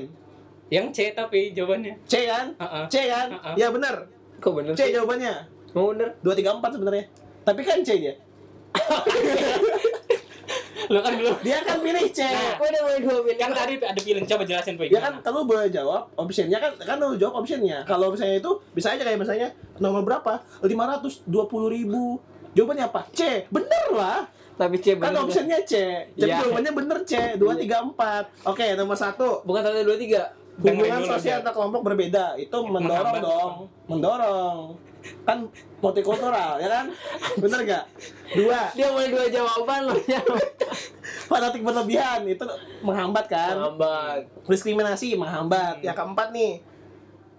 Yang 0.71 0.85
C 0.95 0.97
tapi 1.11 1.51
jawabannya. 1.51 1.99
C 2.07 2.23
kan? 2.31 2.55
Heeh. 2.55 2.83
C 2.87 2.95
kan? 3.11 3.27
Heeh. 3.35 3.53
Ya 3.59 3.67
benar. 3.67 4.07
Kok 4.39 4.51
bener 4.55 4.73
C 4.79 4.87
sih? 4.87 4.95
jawabannya. 4.95 5.33
Mau 5.75 5.91
bener? 5.91 6.15
Dua, 6.23 6.33
tiga, 6.39 6.55
empat 6.55 6.71
sebenarnya. 6.79 7.05
Tapi 7.43 7.61
kan 7.67 7.83
C 7.83 7.89
dia. 7.99 8.15
Lo 10.91 10.99
kan 10.99 11.13
belum. 11.15 11.35
Dia 11.39 11.57
kan 11.63 11.79
pilih 11.79 12.05
C. 12.11 12.19
Nah. 12.27 12.59
Gue 12.59 12.67
udah 12.67 12.81
mau 12.83 12.97
dua 12.99 13.17
menit. 13.23 13.37
Kan 13.39 13.51
tadi 13.55 13.73
ada 13.79 13.95
pilihan 13.95 14.25
coba 14.27 14.43
jelasin 14.43 14.73
Pak. 14.75 14.91
Ya 14.91 14.99
kan 14.99 15.13
kalau 15.23 15.47
boleh 15.47 15.71
jawab 15.71 16.11
optionnya 16.19 16.59
kan 16.59 16.75
kan 16.75 16.99
lu 16.99 17.15
jawab 17.15 17.39
optionnya. 17.39 17.87
Kalau 17.87 18.11
misalnya 18.11 18.43
itu 18.43 18.51
bisa 18.75 18.91
aja 18.91 19.01
kayak 19.01 19.19
misalnya 19.19 19.47
nomor 19.79 20.03
berapa? 20.03 20.43
520 20.59 21.31
ribu. 21.71 22.19
Jawabannya 22.51 22.91
apa? 22.91 23.07
C. 23.15 23.47
Bener 23.47 23.87
lah. 23.95 24.27
Tapi 24.59 24.75
C 24.77 24.99
Kan 24.99 25.15
bener. 25.15 25.23
optionnya 25.23 25.57
C. 25.63 25.73
Jadi 26.13 26.27
Iya. 26.27 26.43
jawabannya 26.43 26.71
bener 26.75 26.97
C. 27.07 27.11
2, 27.39 27.55
3, 27.55 27.87
4. 27.87 28.23
Oke, 28.51 28.65
nomor 28.75 28.99
satu. 28.99 29.39
Bukan 29.47 29.63
satu 29.63 29.79
dua 29.81 29.95
tiga. 29.95 30.23
hubungan 30.61 31.01
dulu, 31.01 31.15
sosial 31.15 31.41
antar 31.41 31.53
kelompok 31.55 31.81
berbeda 31.81 32.37
itu 32.37 32.53
mendorong 32.53 33.17
dong 33.17 33.53
mendorong 33.87 34.57
kan 35.25 35.49
multikultural 35.81 36.57
ya 36.61 36.69
kan? 36.69 36.85
Bener 37.37 37.59
gak 37.65 37.83
dua. 38.33 38.69
Dia 38.73 38.87
mau 38.93 39.01
dua 39.01 39.25
jawaban 39.27 39.81
loh. 39.89 39.97
fanatik 41.31 41.61
berlebihan 41.63 42.27
itu 42.27 42.45
menghambat 42.83 43.25
kan? 43.31 43.55
Lambat. 43.55 44.27
diskriminasi 44.47 45.15
menghambat. 45.15 45.79
Yang 45.79 45.97
keempat 45.97 46.27
nih 46.35 46.61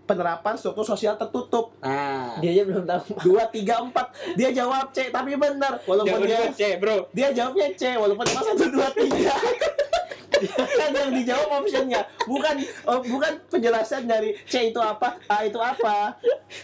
penerapan 0.03 0.55
struktur 0.59 0.85
sosial 0.85 1.14
tertutup. 1.14 1.72
Nah. 1.79 2.37
Dia 2.42 2.51
aja 2.59 2.62
belum 2.66 2.85
tahu. 2.85 3.03
dua 3.33 3.46
tiga 3.48 3.81
empat. 3.81 4.11
Dia 4.35 4.51
jawab 4.51 4.90
C 4.90 5.12
tapi 5.12 5.38
benar 5.38 5.79
walaupun 5.87 6.27
Jangan 6.27 6.29
dia 6.29 6.53
C, 6.53 6.62
bro. 6.77 7.07
dia 7.14 7.29
jawabnya 7.31 7.68
C 7.77 7.94
walaupun 7.96 8.25
cuma 8.27 8.42
satu 8.42 8.64
dua 8.68 8.88
tiga 8.92 9.35
kan 10.50 10.90
yang 10.90 11.12
dijawab 11.12 11.48
optionnya 11.59 12.00
bukan 12.22 12.55
oh, 12.85 12.98
bukan 13.00 13.33
penjelasan 13.46 14.05
dari 14.05 14.35
C 14.42 14.68
itu 14.68 14.78
apa 14.78 15.18
A 15.26 15.42
itu 15.42 15.57
apa 15.57 16.18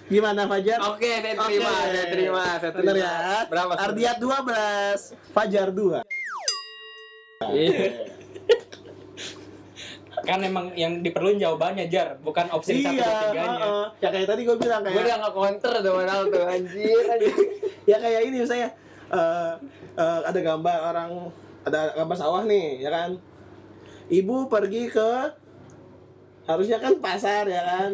gimana 0.06 0.44
Fajar 0.44 0.78
Oke, 0.88 1.06
saya 1.18 1.34
terima, 1.34 1.70
Oke. 1.70 1.88
saya 1.88 2.06
terima, 2.08 2.42
saya 2.56 2.70
terima. 2.70 2.80
Bener 2.82 2.96
ya 2.98 3.14
Berapa? 3.46 3.72
Ardiat 3.76 4.16
12 4.18 5.30
Fajar 5.30 5.68
2 5.70 6.02
Iya. 7.48 7.88
Kan 10.18 10.42
emang 10.42 10.74
yang 10.74 11.00
diperluin 11.00 11.38
jawabannya, 11.38 11.86
Jar. 11.86 12.18
Bukan 12.18 12.50
opsi 12.50 12.82
satu 12.82 12.90
iya 12.92 13.00
dan 13.00 13.16
tiganya. 13.24 13.46
heeh. 13.56 13.86
ya 13.96 14.08
kayak 14.10 14.26
tadi 14.26 14.40
gue 14.42 14.56
bilang 14.58 14.82
Gue 14.82 14.90
kayak 14.92 15.06
udah 15.06 15.16
nggak 15.16 15.32
counter 15.32 15.72
tuh 15.78 15.92
padahal 15.94 16.22
tuh 16.26 16.44
anjir. 16.44 17.02
anjir. 17.06 17.32
ya 17.90 17.96
kayak 17.96 18.20
ini 18.26 18.36
misalnya 18.42 18.68
eh, 19.08 19.52
eh, 19.94 20.20
ada 20.26 20.40
gambar 20.42 20.76
orang 20.84 21.10
ada 21.62 21.80
gambar 21.94 22.16
sawah 22.18 22.42
nih 22.44 22.82
ya 22.82 22.90
kan 22.90 23.10
ibu 24.08 24.48
pergi 24.48 24.88
ke 24.88 25.10
harusnya 26.44 26.76
kan 26.76 26.96
pasar 26.98 27.44
ya 27.44 27.60
kan 27.60 27.90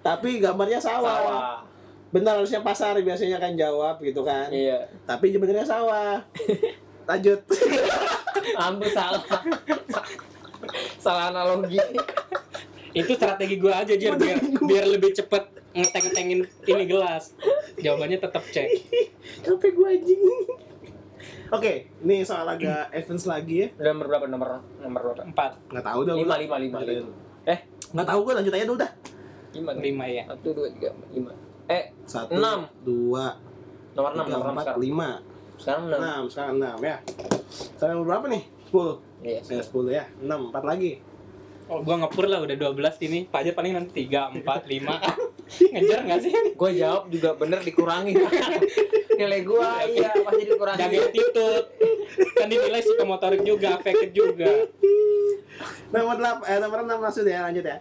tapi 0.00 0.36
gambarnya 0.36 0.76
sawah, 0.76 1.16
Sawah. 1.16 1.56
benar 2.10 2.36
harusnya 2.36 2.60
pasar 2.60 2.98
biasanya 2.98 3.38
kan 3.38 3.54
jawab 3.54 3.96
gitu 3.98 4.20
kan 4.20 4.50
Iya. 4.50 4.84
tapi 5.04 5.30
sebenarnya 5.30 5.64
sawah 5.64 6.18
lanjut 7.04 7.40
Ambil 8.60 8.90
salah. 8.90 9.24
salah 10.96 11.32
analogi. 11.32 11.80
Itu 12.92 13.16
strategi 13.16 13.56
gua 13.56 13.80
aja, 13.80 13.96
Jar. 13.96 14.14
Biar, 14.14 14.36
biar 14.60 14.84
lebih 14.86 15.10
cepet 15.10 15.42
ngeteng-ngetengin 15.72 16.44
ini 16.44 16.84
gelas. 16.84 17.32
Jawabannya 17.76 18.20
tetap 18.20 18.44
C. 18.46 18.68
capek 19.40 19.70
gue 19.72 19.88
anjing 19.88 20.20
oke 21.50 21.72
ini 22.00 22.22
soal 22.22 22.44
agak 22.44 22.88
advance 22.90 23.24
lagi 23.24 23.54
ya 23.56 23.68
Nomor 23.84 24.06
berapa? 24.06 24.24
Nomor 24.26 24.48
nomor 24.78 25.00
berapa? 25.04 25.22
Empat. 25.24 25.50
nggak 25.68 25.84
tahu 25.84 26.00
dah 26.02 26.14
Lima, 26.14 26.34
lima, 26.36 26.56
lima, 26.58 26.78
lima. 26.80 27.10
Eh, 27.44 27.58
nggak 27.90 28.06
tahu 28.06 28.18
gue 28.22 28.32
lanjut 28.34 28.52
aja 28.52 28.64
dulu 28.64 28.78
dah 28.78 28.92
lima. 29.52 29.70
Lima 29.72 30.04
ya. 30.04 30.22
Satu, 30.26 30.48
dua, 30.50 30.66
tiga, 30.68 30.88
empat, 30.90 31.08
lima. 31.10 31.30
Eh, 31.64 31.84
satu 32.04 32.30
Enam. 32.32 32.60
dua 32.80 33.24
nomor 33.92 34.10
enam, 34.10 34.24
tiga 34.24 34.34
nomor 34.34 34.48
empat 34.50 34.64
sekarang. 34.66 34.82
lima 34.82 35.08
Sekarang 35.54 35.82
enam. 35.86 35.98
enam 36.00 36.22
sekarang 36.26 36.50
enam 36.56 36.78
ya 36.80 36.96
sekarang 37.70 37.94
nomor 37.94 38.06
berapa 38.10 38.26
nih 38.28 38.42
sepuluh 38.64 38.94
Iya. 39.20 39.40
ya 39.46 39.60
sepuluh 39.62 39.90
ya 39.90 40.04
enam 40.18 40.50
empat 40.50 40.64
lagi 40.64 40.92
Oh, 41.64 41.80
gua 41.80 41.96
ngepur 41.96 42.28
lah 42.28 42.44
udah 42.44 42.60
12 42.60 42.76
ini. 43.00 43.24
Fajar 43.24 43.56
paling 43.56 43.72
nanti 43.72 44.04
3, 44.04 44.36
4, 44.36 44.68
5. 44.68 45.33
Ngejar 45.46 46.00
nggak 46.02 46.20
sih? 46.20 46.32
Gue 46.52 46.70
jawab 46.74 47.08
juga 47.08 47.34
bener 47.34 47.60
dikurangi. 47.60 48.12
Nilai 49.18 49.40
gue 49.42 49.68
iya 49.92 50.10
pasti 50.16 50.42
dikurangi. 50.44 50.80
Jaga 50.80 50.98
attitude. 51.04 51.66
Kan 52.34 52.46
dinilai 52.46 52.80
psikomotorik 52.80 53.42
juga, 53.42 53.76
afektif 53.76 54.10
juga. 54.10 54.50
nomor 55.88 56.18
delapan 56.18 56.42
eh, 56.44 56.58
nomor 56.58 56.78
enam 56.82 56.98
maksud 56.98 57.22
ya 57.22 57.42
lanjut 57.42 57.62
ya 57.62 57.78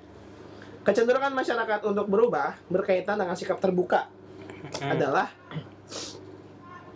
kecenderungan 0.84 1.34
masyarakat 1.34 1.82
untuk 1.84 2.06
berubah 2.06 2.54
berkaitan 2.68 3.18
dengan 3.18 3.34
sikap 3.34 3.58
terbuka 3.58 4.06
Hmm. 4.74 4.94
adalah 4.94 5.28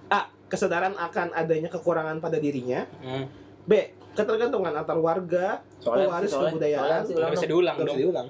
A. 0.07 0.19
Kesadaran 0.47 0.93
akan 0.93 1.33
adanya 1.33 1.67
kekurangan 1.67 2.17
pada 2.17 2.37
dirinya 2.37 2.85
Hmm. 3.01 3.25
B. 3.63 3.73
Ketergantungan 4.13 4.71
antar 4.71 4.95
warga 4.95 5.59
Soalnya- 5.77 6.07
pewaris 6.07 6.29
soalnya- 6.29 6.51
kebudayaan 6.51 7.01
soalnya 7.03 7.47
diulang 7.47 7.75
Nggak 7.75 7.87
dong. 8.09 8.27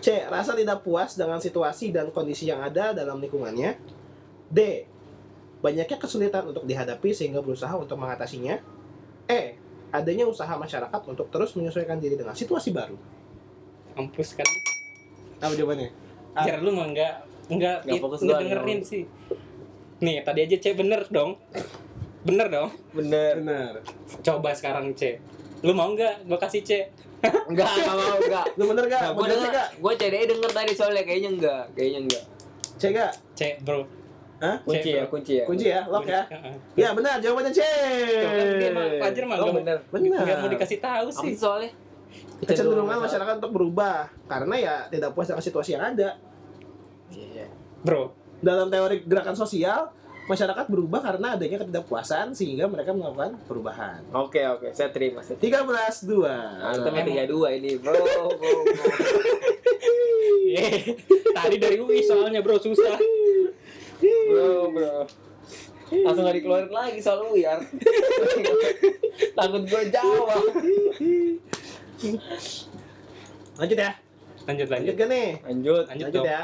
C. 0.00 0.24
Rasa 0.26 0.56
tidak 0.56 0.80
puas 0.82 1.14
dengan 1.14 1.38
situasi 1.38 1.92
dan 1.92 2.08
kondisi 2.10 2.48
yang 2.48 2.64
ada 2.64 2.96
dalam 2.96 3.20
lingkungannya 3.20 3.76
D. 4.48 4.88
Banyaknya 5.60 6.00
kesulitan 6.00 6.48
untuk 6.48 6.64
dihadapi 6.64 7.12
sehingga 7.12 7.44
berusaha 7.44 7.72
untuk 7.76 8.00
mengatasinya 8.00 8.56
E. 9.28 9.60
Adanya 9.92 10.24
usaha 10.24 10.50
masyarakat 10.56 11.00
untuk 11.04 11.28
terus 11.28 11.52
menyesuaikan 11.52 12.00
diri 12.00 12.14
dengan 12.16 12.32
situasi 12.32 12.70
baru 12.72 12.96
Mampus 13.98 14.38
kan. 14.38 14.46
Apa 15.42 15.52
jawabannya? 15.52 15.90
A. 16.32 16.46
Jar 16.46 16.62
lu 16.62 16.70
mah 16.72 16.88
enggak 16.88 17.26
enggak 17.50 17.84
Nggak 17.84 17.96
it- 17.98 18.02
fokus 18.02 18.18
nggak 18.22 18.38
dengerin 18.40 18.80
sih. 18.86 19.02
Nih, 20.00 20.24
tadi 20.24 20.48
aja 20.48 20.56
C 20.56 20.72
bener 20.72 21.04
dong. 21.12 21.36
Bener 22.24 22.48
dong. 22.48 22.68
Bener. 22.96 23.36
Bener 23.36 23.72
Coba 24.24 24.56
sekarang 24.56 24.96
C. 24.96 25.20
Lu 25.60 25.76
mau 25.76 25.92
nggak? 25.92 26.24
Gua 26.24 26.38
kasih 26.40 26.64
C. 26.64 26.70
Enggak, 27.20 27.68
enggak 27.76 27.94
mau 27.94 28.16
enggak. 28.16 28.44
Lu 28.56 28.64
bener 28.66 28.84
gak? 28.88 29.00
Nah, 29.02 29.10
gue 29.12 29.26
denger, 29.28 29.52
gue 29.76 29.92
CDE 29.94 30.24
denger 30.26 30.50
tadi 30.50 30.72
soalnya 30.72 31.02
kayaknya 31.04 31.30
enggak, 31.36 31.62
kayaknya 31.76 32.00
enggak. 32.08 32.24
C 32.80 32.82
gak? 32.90 33.12
C, 33.36 33.40
bro. 33.60 33.84
Hah? 34.40 34.56
Kunci 34.64 34.80
Cek, 34.80 34.96
ya, 34.96 35.02
bro. 35.04 35.10
kunci 35.12 35.32
ya. 35.36 35.44
Kunci 35.44 35.66
ya? 35.68 35.80
Lock 35.84 36.08
ya? 36.08 36.22
Heeh. 36.24 36.54
Ya 36.72 36.88
benar 36.96 37.20
jawabannya 37.20 37.52
C 37.52 37.60
kan 37.60 39.12
dia 39.12 39.24
mah 39.28 39.36
Oh, 39.36 39.52
bener. 39.52 39.76
Bener. 39.92 40.16
nggak 40.16 40.38
mau 40.40 40.48
dikasih 40.48 40.80
tahu 40.80 41.06
Apa 41.12 41.20
sih. 41.20 41.28
sih 41.28 41.36
soalnya? 41.36 41.70
Kecenderungan 42.40 43.04
masyarakat 43.04 43.34
untuk 43.36 43.52
berubah 43.52 44.08
Karena 44.24 44.54
ya 44.56 44.74
tidak 44.88 45.12
puas 45.12 45.28
dengan 45.28 45.44
situasi 45.44 45.76
yang 45.76 45.84
ada 45.84 46.16
Iya. 47.12 47.52
Bro, 47.84 48.16
Dalam 48.40 48.72
teori 48.72 49.04
gerakan 49.04 49.36
sosial 49.36 49.92
Masyarakat 50.30 50.66
berubah 50.70 51.00
karena 51.02 51.34
adanya 51.34 51.58
ketidakpuasan 51.58 52.30
Sehingga 52.32 52.70
mereka 52.70 52.94
melakukan 52.94 53.34
perubahan 53.44 53.98
Oke, 54.14 54.46
oke, 54.46 54.70
saya 54.70 54.94
terima. 54.94 55.26
Saya 55.26 55.36
terima. 55.36 55.66
13 55.66 56.06
2 56.06 56.62
Mantap 56.62 56.92
ya 56.94 57.02
tiga 57.02 57.24
dua 57.26 57.48
ini, 57.50 57.74
bro. 57.76 57.90
bro, 57.98 58.30
bro. 58.38 58.62
Tadi 61.30 61.56
dari 61.58 61.76
UI 61.76 61.98
soalnya 62.00 62.40
bro 62.40 62.56
susah. 62.56 62.94
bro, 64.00 64.70
bro. 64.70 64.96
Langsung 65.90 66.22
gak 66.22 66.38
dikeluarin 66.38 66.70
lagi 66.70 67.02
soal 67.02 67.26
uyar. 67.26 67.58
Takut 69.38 69.62
gue 69.66 69.82
jawab. 69.90 70.42
Lanjut 73.58 73.76
ya 73.76 73.92
Lanjut 74.48 74.66
Lanjut 74.66 74.68
lanjut. 74.70 74.94
gak 74.96 75.08
nih? 75.10 75.28
Lanjut. 75.44 75.84
Lanjut 75.90 76.06
Lanjut 76.08 76.22
dong. 76.22 76.26
ya 76.26 76.42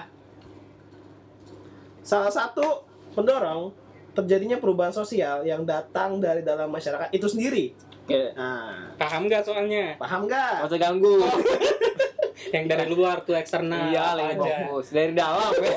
Salah 2.03 2.31
satu 2.31 2.86
pendorong 3.17 3.73
terjadinya 4.13 4.61
perubahan 4.61 4.93
sosial 4.93 5.45
yang 5.45 5.65
datang 5.65 6.21
dari 6.21 6.41
dalam 6.45 6.69
masyarakat 6.69 7.09
itu 7.13 7.27
sendiri. 7.29 7.73
Oke. 8.05 8.33
Nah, 8.37 8.95
Paham 8.97 9.27
nggak 9.27 9.43
soalnya? 9.45 9.97
paham 9.99 10.29
gak? 10.31 10.63
Gak 10.63 10.69
usah 10.71 10.81
ganggu. 10.81 11.17
Yang 12.55 12.65
dari 12.71 12.87
luar 12.87 13.27
tuh 13.27 13.35
eksternal 13.35 13.91
iya, 13.91 14.15
lagi 14.15 14.39
aja. 14.39 14.71
fokus. 14.71 14.95
Dari 14.95 15.13
dalam 15.17 15.51
ya. 15.51 15.67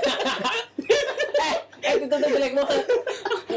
eh, 1.41 1.56
eh, 1.82 1.91
itu 1.97 2.06
tuh 2.06 2.17
jelek 2.21 2.54
banget. 2.54 2.84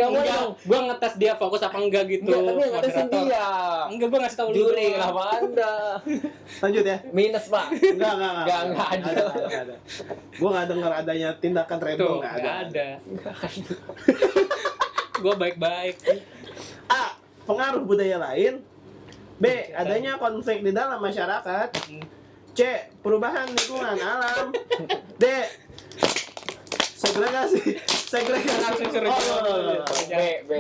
Gak 0.03 0.11
mau 0.11 0.19
Enggak, 0.19 0.35
dong. 0.35 0.53
gua 0.67 0.79
ngetes 0.91 1.15
dia 1.15 1.33
fokus 1.39 1.63
apa 1.63 1.79
enggak 1.79 2.05
gitu. 2.11 2.27
Enggak, 2.35 2.43
tapi 2.43 2.59
yang 2.59 2.75
moderator. 2.75 3.07
dia. 3.15 3.47
Enggak, 3.87 4.09
gua 4.11 4.19
ngasih 4.27 4.39
tahu 4.43 4.49
lu. 4.51 4.57
Juri, 4.59 4.87
kenapa 4.99 5.23
anda? 5.31 5.75
Lanjut 6.67 6.85
ya. 6.85 6.97
Minus, 7.15 7.45
Pak. 7.47 7.67
Enggak, 7.71 8.13
enggak, 8.19 8.33
Enggak, 8.43 8.61
enggak 8.67 8.89
ada. 8.91 9.11
Enggak 9.31 9.63
ada. 9.63 9.77
Gua 10.35 10.49
enggak 10.51 10.67
dengar 10.67 10.93
adanya 10.99 11.29
tindakan 11.39 11.79
rebel 11.79 12.11
enggak 12.19 12.35
enggak 12.35 12.57
ada. 12.67 12.87
ada. 12.99 13.33
Gua 15.23 15.35
baik-baik. 15.39 15.97
A. 16.91 17.03
Pengaruh 17.43 17.83
budaya 17.87 18.19
lain. 18.19 18.59
B. 19.39 19.45
Adanya 19.75 20.19
konflik 20.19 20.63
di 20.63 20.71
dalam 20.71 20.99
masyarakat. 20.99 21.69
C. 22.53 22.61
Perubahan 23.01 23.49
lingkungan 23.49 23.97
alam. 23.99 24.51
D. 25.23 25.25
Segregasi. 27.03 27.61
Segregasi. 27.85 28.63
Langsung 28.63 28.91
suruh 28.95 29.11
Oh, 29.11 29.19
jawab. 29.19 29.91
B, 30.07 30.15
B. 30.47 30.53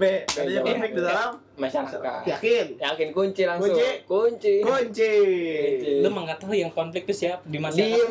B. 0.00 0.02
Adanya 0.32 0.60
konflik 0.64 0.92
di 0.96 1.02
dalam 1.04 1.30
Masyarakat. 1.60 2.22
yakin. 2.24 2.66
Yakin 2.80 3.08
kunci 3.12 3.42
langsung. 3.44 3.76
Kunci. 3.76 3.88
Kunci. 4.08 4.54
Kunci. 4.64 5.12
Kunci. 5.12 5.92
Lu 6.00 6.08
mah 6.08 6.22
nggak 6.24 6.40
tahu 6.40 6.56
yang 6.56 6.72
konflik 6.72 7.04
itu 7.04 7.28
siapa 7.28 7.44
di 7.44 7.60
masyarakat. 7.60 7.84
Diem. 7.84 8.10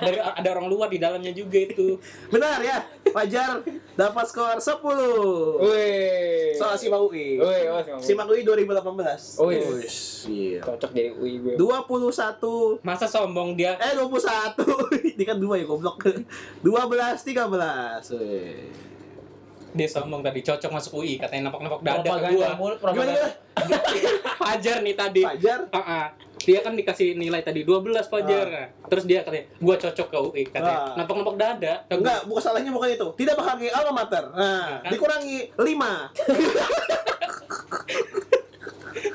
Ada 0.00 0.40
ada 0.40 0.48
orang 0.56 0.66
luar 0.72 0.88
di 0.88 0.96
dalamnya 0.96 1.36
juga 1.36 1.60
itu. 1.60 2.00
Benar 2.32 2.64
ya. 2.64 2.80
Fajar 3.12 3.60
dapat 3.92 4.24
skor 4.24 4.56
10. 4.56 5.60
Wih. 5.60 6.56
Soal 6.56 6.74
SIMA 6.80 6.96
UI. 6.96 7.36
Wih, 7.36 7.62
oh, 7.68 7.80
Simak. 8.00 8.00
SIMA 8.00 8.22
UI 8.24 8.40
2018. 8.40 9.36
Wih. 9.44 9.60
Iya. 10.32 10.60
Cocok 10.64 10.90
jadi 10.96 11.10
UI 11.12 11.32
gue. 11.44 11.54
21 11.60 12.80
Masa 12.80 13.04
sombong 13.04 13.58
dia 13.58 13.76
Eh 13.76 13.92
21 13.98 14.56
Ini 15.18 15.24
kan 15.26 15.36
dua 15.36 15.60
ya 15.60 15.64
goblok 15.68 16.00
12 16.64 16.64
13 16.64 18.16
Wih. 18.16 18.91
Dia 19.72 19.88
sombong 19.88 20.20
tadi 20.20 20.40
cocok 20.40 20.70
masuk 20.70 21.00
UI 21.00 21.16
katanya 21.16 21.48
napak-napak 21.48 21.80
dada 21.80 22.04
Propaganda 22.04 22.48
gua. 22.54 22.76
propaganda. 22.76 23.24
Fajar 24.42 24.76
nih 24.80 24.94
tadi. 24.94 25.22
Fajar 25.22 25.58
Ah, 25.70 25.80
ah. 25.80 26.06
dia 26.38 26.58
kan 26.60 26.74
dikasih 26.74 27.14
nilai 27.14 27.40
tadi 27.40 27.62
12 27.62 27.88
Fajar. 28.04 28.46
Nah, 28.46 28.66
Terus 28.86 29.04
dia 29.04 29.22
katanya, 29.22 29.48
gua 29.56 29.74
cocok 29.74 30.06
ke 30.06 30.18
UI 30.20 30.42
katanya. 30.46 30.76
Ah. 30.76 30.94
Nampak-nampak 30.94 31.36
dada. 31.36 31.72
Ke 31.82 31.94
Enggak, 31.94 32.20
bukan 32.26 32.42
salahnya 32.42 32.68
bukan 32.68 32.88
itu. 32.90 33.08
Tidak 33.16 33.32
menghargai 33.32 33.70
alma 33.70 33.92
mater. 33.94 34.24
Nah, 34.28 34.80
Kan? 34.80 34.90
dikurangi 34.92 35.38
5. 35.56 36.12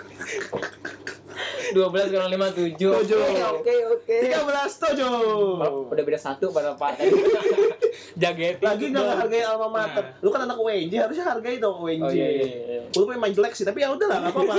12 1.74 2.12
kurang 2.14 2.30
5 2.32 2.58
7. 2.58 2.80
Tujuh. 2.80 3.20
Oke, 3.60 3.76
oke. 3.92 4.16
13 4.24 4.72
setuju. 4.72 5.08
Oh, 5.08 5.92
Udah 5.92 6.04
beda 6.04 6.20
satu 6.20 6.50
pada 6.50 6.74
Pak. 6.74 7.04
Jaget. 8.16 8.58
Lagi 8.64 8.86
nggak 8.90 9.04
menghargai 9.04 9.44
alma 9.44 9.68
mater. 9.68 10.04
Nah. 10.04 10.24
Lu 10.24 10.30
kan 10.32 10.42
anak 10.48 10.58
UNJ, 10.58 10.94
harusnya 10.96 11.26
hargai 11.28 11.60
dong 11.60 11.84
UNJ. 11.84 12.04
Oh 12.04 12.12
iya 12.12 12.28
iya. 12.32 12.46
iya. 12.48 12.82
Walaupun 12.96 13.20
main 13.20 13.34
jelek 13.36 13.54
sih, 13.54 13.68
tapi 13.68 13.84
ya 13.84 13.92
udahlah 13.92 14.26
nggak 14.26 14.34
apa-apa. 14.34 14.56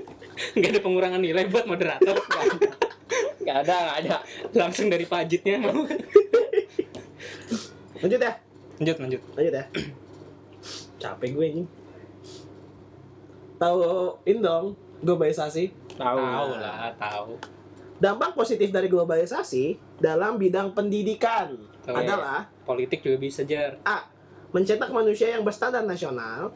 Enggak 0.56 0.70
ada 0.72 0.80
pengurangan 0.80 1.20
nilai 1.20 1.44
buat 1.52 1.64
moderator. 1.68 2.16
Gak 3.40 3.66
ada, 3.66 3.76
gak 3.82 3.96
ada. 4.04 4.16
Langsung 4.52 4.92
dari 4.92 5.08
pajitnya. 5.08 5.58
Lanjut 7.98 8.20
ya. 8.20 8.32
lanjut, 8.78 8.96
lanjut. 9.00 9.22
Lanjut 9.34 9.54
ya. 9.56 9.64
Capek 11.02 11.28
gue 11.34 11.46
ini. 11.48 11.62
Tahu 13.56 13.80
ini 14.28 14.38
dong, 14.44 14.76
globalisasi. 15.04 15.96
Tahu. 15.96 16.18
Tahu 16.18 16.50
lah, 16.56 16.92
tahu. 16.96 17.32
Dampak 18.00 18.32
positif 18.32 18.72
dari 18.72 18.88
globalisasi 18.88 19.76
dalam 20.00 20.40
bidang 20.40 20.72
pendidikan 20.72 21.52
Tahu. 21.84 21.92
adalah 22.00 22.48
Politik 22.64 23.04
juga 23.04 23.20
bisa 23.20 23.44
jar. 23.44 23.76
A. 23.84 24.08
Mencetak 24.56 24.88
manusia 24.88 25.28
yang 25.28 25.44
berstandar 25.44 25.84
nasional. 25.84 26.48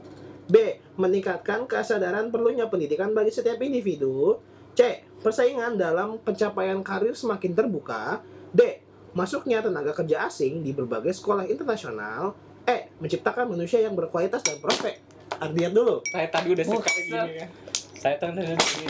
B. 0.49 0.81
Meningkatkan 0.97 1.69
kesadaran 1.69 2.33
perlunya 2.33 2.69
pendidikan 2.73 3.13
bagi 3.13 3.29
setiap 3.29 3.61
individu. 3.61 4.41
C. 4.73 5.05
Persaingan 5.21 5.77
dalam 5.77 6.17
pencapaian 6.23 6.81
karir 6.81 7.13
semakin 7.13 7.53
terbuka. 7.53 8.25
D. 8.55 8.81
Masuknya 9.13 9.61
tenaga 9.61 9.93
kerja 9.93 10.27
asing 10.27 10.65
di 10.65 10.73
berbagai 10.73 11.13
sekolah 11.13 11.45
internasional. 11.45 12.33
E. 12.65 12.89
Menciptakan 13.05 13.53
manusia 13.53 13.85
yang 13.85 13.93
berkualitas 13.93 14.41
dan 14.41 14.57
prospek. 14.65 14.97
Ardian 15.45 15.77
dulu. 15.77 16.01
Saya 16.09 16.31
tadi 16.33 16.57
udah 16.57 16.65
suka 16.65 16.89
Buset. 16.89 17.05
gini 17.05 17.37
ya. 17.37 17.47
Saya 18.05 18.21
gini. 18.21 18.85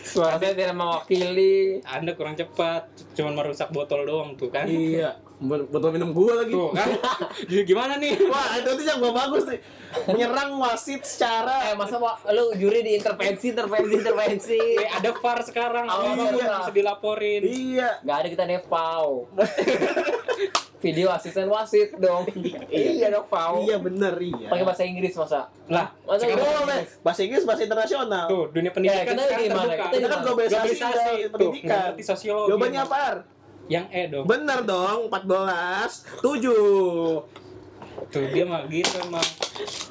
Suara 0.00 0.40
saya 0.40 0.56
tidak 0.56 0.72
mewakili. 0.72 1.84
Anda 1.84 2.16
kurang 2.16 2.40
cepat, 2.40 2.88
cuman 3.12 3.36
merusak 3.36 3.68
botol 3.68 4.08
doang 4.08 4.32
tuh 4.40 4.48
kan. 4.48 4.64
Iya. 4.64 5.20
Betul 5.36 5.92
minum 5.92 6.16
gua 6.16 6.40
lagi. 6.40 6.56
Tuh 6.56 6.72
kan. 6.72 6.88
Jadi 7.52 7.68
gimana 7.68 8.00
nih? 8.00 8.16
Wah, 8.32 8.56
itu 8.56 8.70
tuh 8.80 8.84
yang 8.88 8.96
gua 8.96 9.12
bagus 9.12 9.44
nih. 9.44 9.60
Menyerang 10.08 10.56
wasit 10.56 11.04
secara 11.04 11.68
Eh 11.68 11.76
masa 11.76 12.00
Pak, 12.00 12.32
lu 12.32 12.56
juri 12.56 12.80
di 12.80 12.96
intervensi, 12.96 13.52
intervensi, 13.52 13.92
intervensi. 13.92 14.56
Eh, 14.56 14.88
ada 14.88 15.12
VAR 15.12 15.44
sekarang, 15.44 15.84
Oh, 15.84 16.16
apa 16.16 16.32
iya. 16.32 16.64
bisa 16.64 16.72
dilaporin. 16.72 17.44
Iya. 17.44 18.00
Gak 18.00 18.16
ada 18.24 18.28
kita 18.32 18.44
nepau. 18.48 19.28
Video 20.76 21.08
asisten 21.08 21.48
wasit 21.48 21.96
dong. 21.96 22.28
iya 22.68 23.08
dong, 23.08 23.24
pau. 23.26 23.64
Iya 23.64 23.80
bener 23.80 24.12
iya. 24.20 24.46
Pakai 24.46 24.60
bahasa 24.62 24.84
Inggris 24.84 25.16
masa? 25.16 25.48
Lah, 25.66 25.88
Masa 25.98 26.22
bahasa 26.22 26.24
Boleh. 26.28 26.36
Inggris? 26.60 26.90
Bahasa 27.00 27.20
Inggris, 27.22 27.42
bahasa 27.42 27.62
internasional. 27.64 28.26
tuh 28.26 28.44
dunia 28.50 28.70
pendidikan 28.70 29.04
kita 29.08 29.22
sekarang 29.22 29.40
di 29.40 29.48
mana? 29.48 29.56
terbuka. 29.66 29.84
Kita 29.86 29.96
Kita 29.96 30.06
kan 30.06 30.20
globalisasi, 30.20 30.76
tuh, 30.76 31.30
pendidikan. 31.32 31.68
ngerti 31.90 32.02
sosiologi. 32.04 32.48
Jawabannya 32.52 32.80
apa? 32.82 32.96
Ar? 33.02 33.16
Yang 33.66 33.86
E 33.90 34.02
dong. 34.06 34.24
Bener 34.26 34.58
dong, 34.62 34.98
14 35.08 35.92
7. 36.20 37.45
Tuh 38.06 38.24
dia 38.28 38.44
mah 38.44 38.64
gitu 38.66 38.96
emang. 39.00 39.24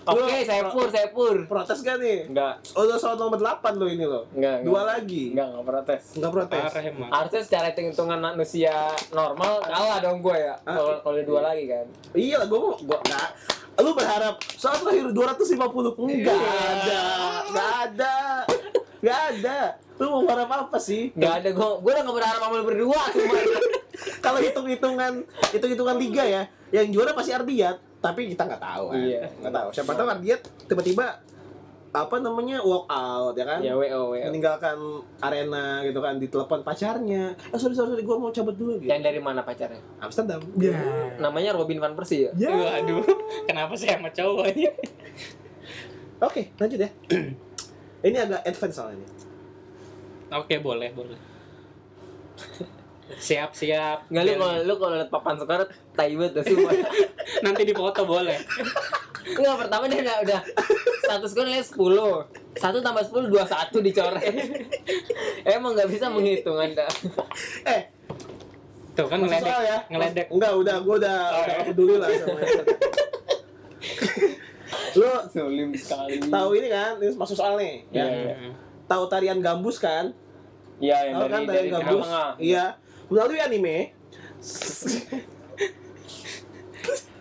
Oke, 0.06 0.38
saya 0.42 0.70
pur, 0.70 0.88
saya 0.88 1.10
pur. 1.10 1.36
Protes 1.46 1.82
gak 1.82 1.98
nih? 1.98 2.30
Enggak, 2.30 2.62
Oh, 2.72 2.86
udah 2.86 2.96
soal 2.96 3.16
nomor 3.16 3.36
8 3.36 3.74
lo 3.74 3.86
ini 3.86 4.04
lo. 4.04 4.30
enggak, 4.32 4.62
Dua 4.62 4.72
enggak. 4.80 4.86
lagi. 4.88 5.24
Enggak, 5.32 5.48
enggak 5.50 5.66
protes. 5.66 6.04
Enggak 6.14 6.32
protes. 6.32 6.62
Parah 6.64 6.84
emang. 6.84 7.10
Harusnya 7.10 7.42
secara 7.42 7.66
hitung-hitungan 7.68 8.20
manusia 8.20 8.74
normal 9.12 9.54
kalah 9.62 9.98
dong 10.00 10.20
gue 10.20 10.38
ya. 10.38 10.54
Ah. 10.62 10.76
Kalau 10.76 10.94
kalau 11.02 11.18
dua 11.24 11.42
lagi 11.44 11.66
kan. 11.66 11.86
Iya 12.12 12.36
lah, 12.38 12.48
gue 12.48 12.60
mau 12.60 12.74
gua 12.78 13.00
enggak. 13.02 13.30
Lu 13.76 13.92
berharap 13.92 14.36
soal 14.54 14.78
terakhir 14.78 15.06
250 15.10 16.06
enggak 16.08 16.32
Iya. 16.32 16.62
ada. 16.64 17.02
Enggak 17.44 17.72
ada. 17.84 18.16
Enggak 18.96 19.20
ada. 19.32 19.58
Lu 19.96 20.06
mau 20.08 20.22
berharap 20.24 20.50
apa 20.62 20.78
sih? 20.78 21.10
Enggak 21.12 21.34
ada 21.40 21.50
gue, 21.50 21.70
gue 21.76 21.92
udah 21.92 22.04
gak 22.04 22.16
berharap 22.16 22.40
sama 22.40 22.54
lu 22.54 22.64
berdua 22.64 23.02
cuma. 23.12 23.36
Kalau 24.22 24.40
hitung-hitungan 24.40 25.12
hitung-hitungan 25.50 25.96
liga 25.96 26.24
ya, 26.24 26.42
yang 26.70 26.90
juara 26.90 27.14
pasti 27.14 27.32
Ardiat, 27.32 27.78
tapi 28.06 28.30
kita 28.30 28.46
nggak 28.46 28.62
tahu 28.62 28.84
kan. 28.88 29.02
Iya. 29.02 29.22
Nggak 29.42 29.54
tahu. 29.56 29.68
Siapa 29.74 29.92
tahu 29.92 30.08
Ardiat 30.08 30.42
tiba-tiba 30.66 31.06
apa 31.90 32.20
namanya 32.20 32.60
walk 32.60 32.92
out 32.92 33.32
ya 33.34 33.48
kan? 33.48 33.64
ya 33.64 33.72
WO, 33.72 34.12
WO. 34.12 34.28
meninggalkan 34.28 34.76
arena 35.18 35.80
gitu 35.80 35.96
kan 35.98 36.20
ditelepon 36.20 36.60
pacarnya 36.60 37.32
eh 37.32 37.56
sorry 37.56 37.72
sorry, 37.72 37.96
sorry 37.96 38.04
gue 38.04 38.18
mau 38.20 38.28
cabut 38.30 38.52
dulu 38.52 38.76
gitu 38.76 38.92
Yang 38.92 39.02
dari 39.02 39.20
mana 39.24 39.48
pacarnya? 39.48 39.80
Amsterdam 39.98 40.44
Ya. 40.60 40.76
Namanya 41.16 41.56
Robin 41.56 41.80
van 41.80 41.96
Persie 41.96 42.28
ya? 42.28 42.52
ya 42.52 42.84
Aduh, 42.84 43.00
kenapa 43.48 43.80
sih 43.80 43.88
sama 43.88 44.12
cowoknya? 44.12 44.76
oke 46.20 46.52
lanjut 46.60 46.84
ya 46.84 46.90
ini 48.12 48.18
agak 48.20 48.44
advance 48.44 48.76
soalnya 48.76 49.00
ini 49.00 49.08
Oke, 50.36 50.60
boleh, 50.60 50.92
boleh. 50.92 51.16
Siap, 53.06 53.54
siap. 53.54 54.10
Enggak 54.10 54.24
lu 54.26 54.34
kalau 54.42 54.56
lu 54.66 54.74
kalau 54.82 54.96
liat 54.98 55.10
papan 55.14 55.38
sekarang 55.38 55.70
tai 55.94 56.18
banget 56.18 56.42
dah 56.42 56.44
semua. 56.44 56.72
Nanti 57.46 57.62
dipoto 57.62 58.02
boleh. 58.02 58.38
Enggak, 59.26 59.56
pertama 59.62 59.84
dia 59.86 60.02
udah, 60.02 60.18
udah. 60.26 60.42
Status 61.06 61.32
gue 61.38 61.46
nilai 61.46 61.62
10 61.62 61.78
Satu 62.58 62.78
tambah 62.82 63.04
10, 63.06 63.30
21 63.30 63.86
dicoret. 63.86 64.24
Emang 65.54 65.78
nggak 65.78 65.90
bisa 65.94 66.10
menghitung 66.10 66.58
anda. 66.58 66.90
Eh. 67.70 67.82
Tuh 68.96 69.06
kan 69.12 69.20
ngeledek, 69.22 69.44
ya? 69.44 69.78
ngeledek. 69.92 70.28
enggak 70.32 70.52
udah 70.56 70.76
gue 70.80 70.96
udah 71.04 71.18
Oh, 71.36 71.44
udah 71.44 71.56
ya. 71.60 71.64
peduli 71.68 71.96
lah 72.00 72.10
sama 72.16 72.40
itu 72.40 72.64
lu 75.04 75.12
Sulim 75.28 75.70
sekali. 75.76 76.16
tahu 76.32 76.50
ini 76.56 76.68
kan? 76.72 76.96
Ini 77.04 77.12
masuk 77.20 77.36
soal 77.36 77.60
nih 77.60 77.84
ya. 77.92 78.08
Iya, 78.08 78.34
iya. 78.40 78.52
Tahu 78.88 79.04
tarian 79.12 79.44
gambus 79.44 79.84
kan? 79.84 80.16
Iya, 80.80 81.12
yang 81.12 81.16
tahu 81.20 81.28
dari, 81.28 81.34
kan 81.36 81.42
dari 81.44 81.52
tarian 81.52 81.68
Timur 81.68 81.84
gambus? 81.84 82.08
Iya 82.40 82.66
melalui 83.08 83.40
anime 83.40 83.94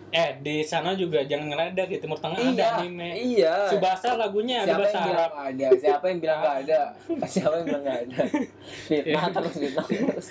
Eh, 0.07 0.31
di 0.39 0.63
sana 0.63 0.95
juga 0.95 1.27
jangan 1.27 1.51
ngeledek 1.51 1.87
di 1.91 1.97
Timur 1.99 2.15
Tengah 2.15 2.39
ada 2.39 2.47
Iya, 2.47 2.67
anime. 2.79 3.09
iya 3.19 3.55
Subasa 3.67 4.15
lagunya 4.15 4.63
ada 4.63 4.71
Siapa 4.71 4.79
bahasa 4.79 4.95
yang 4.95 5.03
Arab. 5.03 5.11
bilang 5.11 5.35
ada? 5.35 5.67
Siapa 5.75 6.05
yang 6.07 6.19
bilang 6.23 6.39
nggak 6.39 6.55
ada? 6.55 6.81
Siapa 7.27 7.53
yang 7.53 7.65
bilang 7.67 7.81
nggak 7.83 7.99
ada? 7.99 8.17
Fitnah 8.87 9.25
terus, 9.27 9.53
fitnah 9.59 9.85
terus 9.85 10.27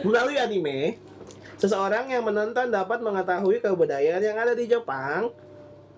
Melalui 0.00 0.36
anime, 0.40 0.78
seseorang 1.56 2.08
yang 2.08 2.24
menonton 2.24 2.72
dapat 2.72 2.98
mengetahui 2.98 3.60
kebudayaan 3.60 4.22
yang 4.24 4.38
ada 4.40 4.56
di 4.56 4.64
Jepang. 4.64 5.28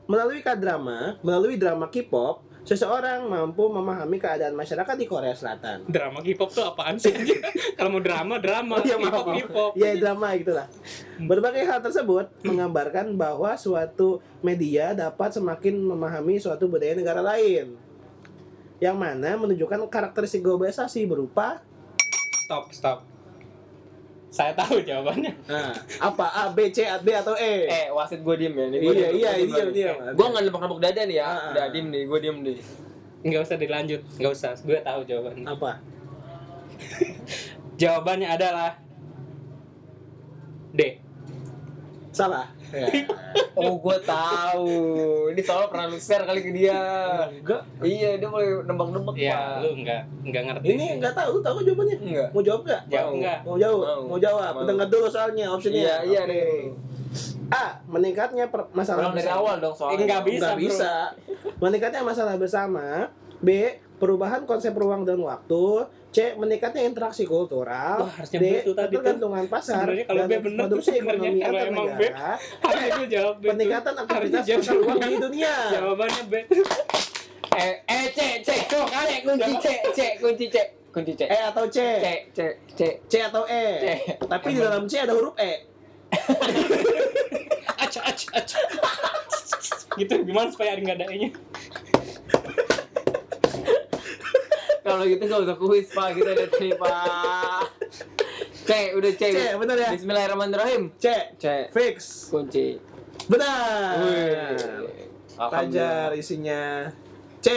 Melalui 0.09 0.41
K-drama, 0.41 1.21
melalui 1.21 1.55
drama 1.55 1.87
K-pop, 1.87 2.43
seseorang 2.69 3.25
mampu 3.25 3.65
memahami 3.73 4.21
keadaan 4.21 4.53
masyarakat 4.53 4.93
di 5.01 5.09
Korea 5.09 5.33
Selatan. 5.33 5.89
Drama 5.89 6.21
K-pop 6.21 6.53
tuh 6.53 6.69
apaan 6.69 7.01
sih? 7.01 7.17
Kalau 7.81 7.89
mau 7.89 8.05
drama, 8.05 8.37
drama. 8.37 8.85
Iya, 8.85 9.01
K-pop. 9.01 9.25
K-pop. 9.33 9.73
Ya 9.73 9.97
drama 9.97 10.37
itulah. 10.37 10.69
Berbagai 11.17 11.65
hal 11.65 11.81
tersebut 11.81 12.29
menggambarkan 12.45 13.17
bahwa 13.17 13.57
suatu 13.57 14.21
media 14.45 14.93
dapat 14.93 15.33
semakin 15.33 15.81
memahami 15.81 16.37
suatu 16.37 16.69
budaya 16.69 16.93
negara 16.93 17.25
lain. 17.25 17.73
Yang 18.85 18.97
mana 19.01 19.41
menunjukkan 19.41 19.89
karakteristik 19.89 20.45
globalisasi 20.45 21.09
berupa 21.09 21.65
Stop, 22.49 22.73
stop. 22.73 22.99
Saya 24.29 24.53
tahu 24.53 24.85
jawabannya. 24.85 25.33
nah, 25.51 25.73
apa 25.99 26.27
A, 26.29 26.43
B, 26.53 26.69
C, 26.69 26.85
B 27.01 27.09
atau 27.11 27.33
E? 27.33 27.65
Eh, 27.65 27.87
wasit 27.89 28.21
gue 28.21 28.35
diem 28.37 28.53
ya 28.53 28.67
Ini 28.69 28.77
Iya, 28.77 28.85
gua 28.85 28.93
diem, 28.93 29.09
iya, 29.09 29.09
gua 29.09 29.17
diem 29.17 29.49
iya, 29.49 29.65
lagi. 29.65 29.81
iya. 29.81 29.93
Gue 30.13 30.27
nggak 30.29 30.43
nepok-nepok 30.45 30.81
dada 30.85 31.03
nih 31.09 31.17
ya 31.17 31.25
Ah, 31.25 31.33
ah. 31.33 31.51
Udah 31.57 31.65
diem 31.73 31.87
nih, 31.89 32.03
gue 32.05 32.19
diem 32.21 32.39
nih 32.45 32.59
Nggak 33.19 33.43
usah 33.43 33.57
dilanjut, 33.59 34.01
nggak 34.15 34.33
usah. 34.33 34.53
Gue 34.63 34.79
tahu 34.79 35.01
jawabannya. 35.03 35.45
Apa? 35.49 35.71
Jawabannya 37.83 38.29
adalah 38.31 38.79
D. 40.71 41.03
Salah. 42.19 42.47
Ya. 42.69 42.87
Oh, 43.59 43.75
gue 43.77 43.99
tahu. 44.07 44.71
Ini 45.35 45.43
soalnya 45.43 45.67
pernah 45.67 45.91
lu 45.91 45.99
share 45.99 46.23
kali 46.23 46.41
ke 46.41 46.55
dia. 46.55 46.79
Enggak. 47.27 47.59
Iya, 47.81 48.15
dia 48.15 48.31
boleh 48.31 48.63
nembak-nembak 48.63 49.19
Ya, 49.19 49.35
Pak. 49.35 49.59
lu 49.59 49.83
nggak 49.83 50.03
nggak 50.25 50.43
ngerti. 50.47 50.67
Ini 50.69 50.85
enggak 50.95 51.11
tahu, 51.13 51.43
tahu 51.43 51.67
jawabannya. 51.67 51.97
Enggak. 51.99 52.29
Mau 52.31 52.39
jawab 52.41 52.61
enggak? 52.63 52.81
Jawab 52.87 53.11
Mau. 53.11 53.19
nggak? 53.19 53.39
Mau 53.43 53.57
jawab? 53.57 53.79
Mau. 53.83 54.03
Mau 54.07 54.19
jawab. 54.21 54.53
Mau. 54.55 54.63
Dengar 54.63 54.87
dulu 54.87 55.07
soalnya 55.11 55.47
opsinya. 55.51 55.75
Iya, 55.75 55.97
iya 56.05 56.21
Oke. 56.23 56.31
nih. 56.31 56.47
A. 57.51 57.65
Meningkatnya 57.85 58.45
per- 58.47 58.71
masalah 58.71 59.01
Ulang 59.01 59.15
dari 59.17 59.27
bersama. 59.27 59.43
awal 59.43 59.55
dong 59.59 59.75
soalnya. 59.75 59.99
Enggak 59.99 60.23
bisa, 60.23 60.39
Nggak 60.39 60.55
bro. 60.55 60.63
bisa. 60.63 60.93
Meningkatnya 61.59 62.01
masalah 62.05 62.35
bersama. 62.37 62.87
B. 63.39 63.49
Perubahan 63.99 64.47
konsep 64.47 64.71
ruang 64.79 65.03
dan 65.03 65.19
waktu. 65.19 65.91
C. 66.09 66.39
Meningkatnya 66.39 66.87
interaksi 66.87 67.27
kultural. 67.29 68.07
Wah, 68.07 68.13
harusnya 68.15 68.39
D. 68.41 68.47
B. 68.47 68.73
Ketergantungan 68.73 69.45
pasar. 69.51 69.85
Kalau 69.85 70.25
dan 70.25 70.29
B 70.31 70.33
bener 70.41 70.65
tuh 70.65 70.79
produksi 70.79 70.91
ekonomi 71.03 71.43
antar 71.43 71.67
emang 71.69 71.89
B, 71.99 72.01
negara. 72.07 72.31
Harusnya 72.65 72.89
gue 72.97 73.09
jawab 73.11 73.35
B. 73.43 73.45
Peningkatan 73.53 73.95
aktivitas 73.99 74.45
pasar 74.47 74.77
uang 74.79 74.99
B. 74.99 75.05
di 75.05 75.19
dunia. 75.27 75.55
Jawabannya 75.75 76.23
B. 76.31 76.35
Eh, 77.59 77.75
eh, 77.91 78.07
C, 78.15 78.39
C, 78.47 78.71
kok 78.71 78.87
kali 78.87 79.19
kunci 79.27 79.51
C, 79.59 79.67
C, 79.91 80.01
kunci 80.23 80.47
C, 80.47 80.79
kunci 80.95 81.19
C. 81.19 81.27
E 81.27 81.39
atau 81.43 81.67
C? 81.67 81.79
C, 81.99 82.07
C, 82.31 82.39
C. 82.71 82.81
C 83.03 83.13
atau 83.19 83.43
E? 83.51 83.83
C. 83.83 83.87
Tapi 84.15 84.55
di 84.55 84.63
dalam 84.63 84.87
C 84.87 85.03
ada 85.03 85.11
huruf 85.11 85.35
E. 85.35 85.67
Aca, 87.75 88.01
aca, 88.07 88.27
aca. 88.39 88.61
gitu 89.99 90.15
gimana 90.23 90.47
supaya 90.55 90.79
nggak 90.79 90.97
ada 91.03 91.07
nya 91.11 91.29
Kalau 94.89 95.05
gitu 95.05 95.23
gak 95.29 95.41
usah 95.45 95.57
kuis, 95.61 95.87
Pak. 95.93 96.09
Kita 96.17 96.31
lihat 96.33 96.53
nih, 96.57 96.73
Pak. 96.81 97.63
C, 98.65 98.71
udah 98.97 99.13
C. 99.13 99.23
C, 99.33 99.41
bener 99.57 99.77
ya? 99.77 99.91
Bismillahirrahmanirrahim. 99.93 100.83
C. 100.97 101.07
C. 101.37 101.45
Fix. 101.69 102.29
Kunci. 102.33 102.81
Benar. 103.29 104.01
Wih. 104.01 104.57
Fajar 105.37 106.17
isinya 106.17 106.89
C. 107.39 107.49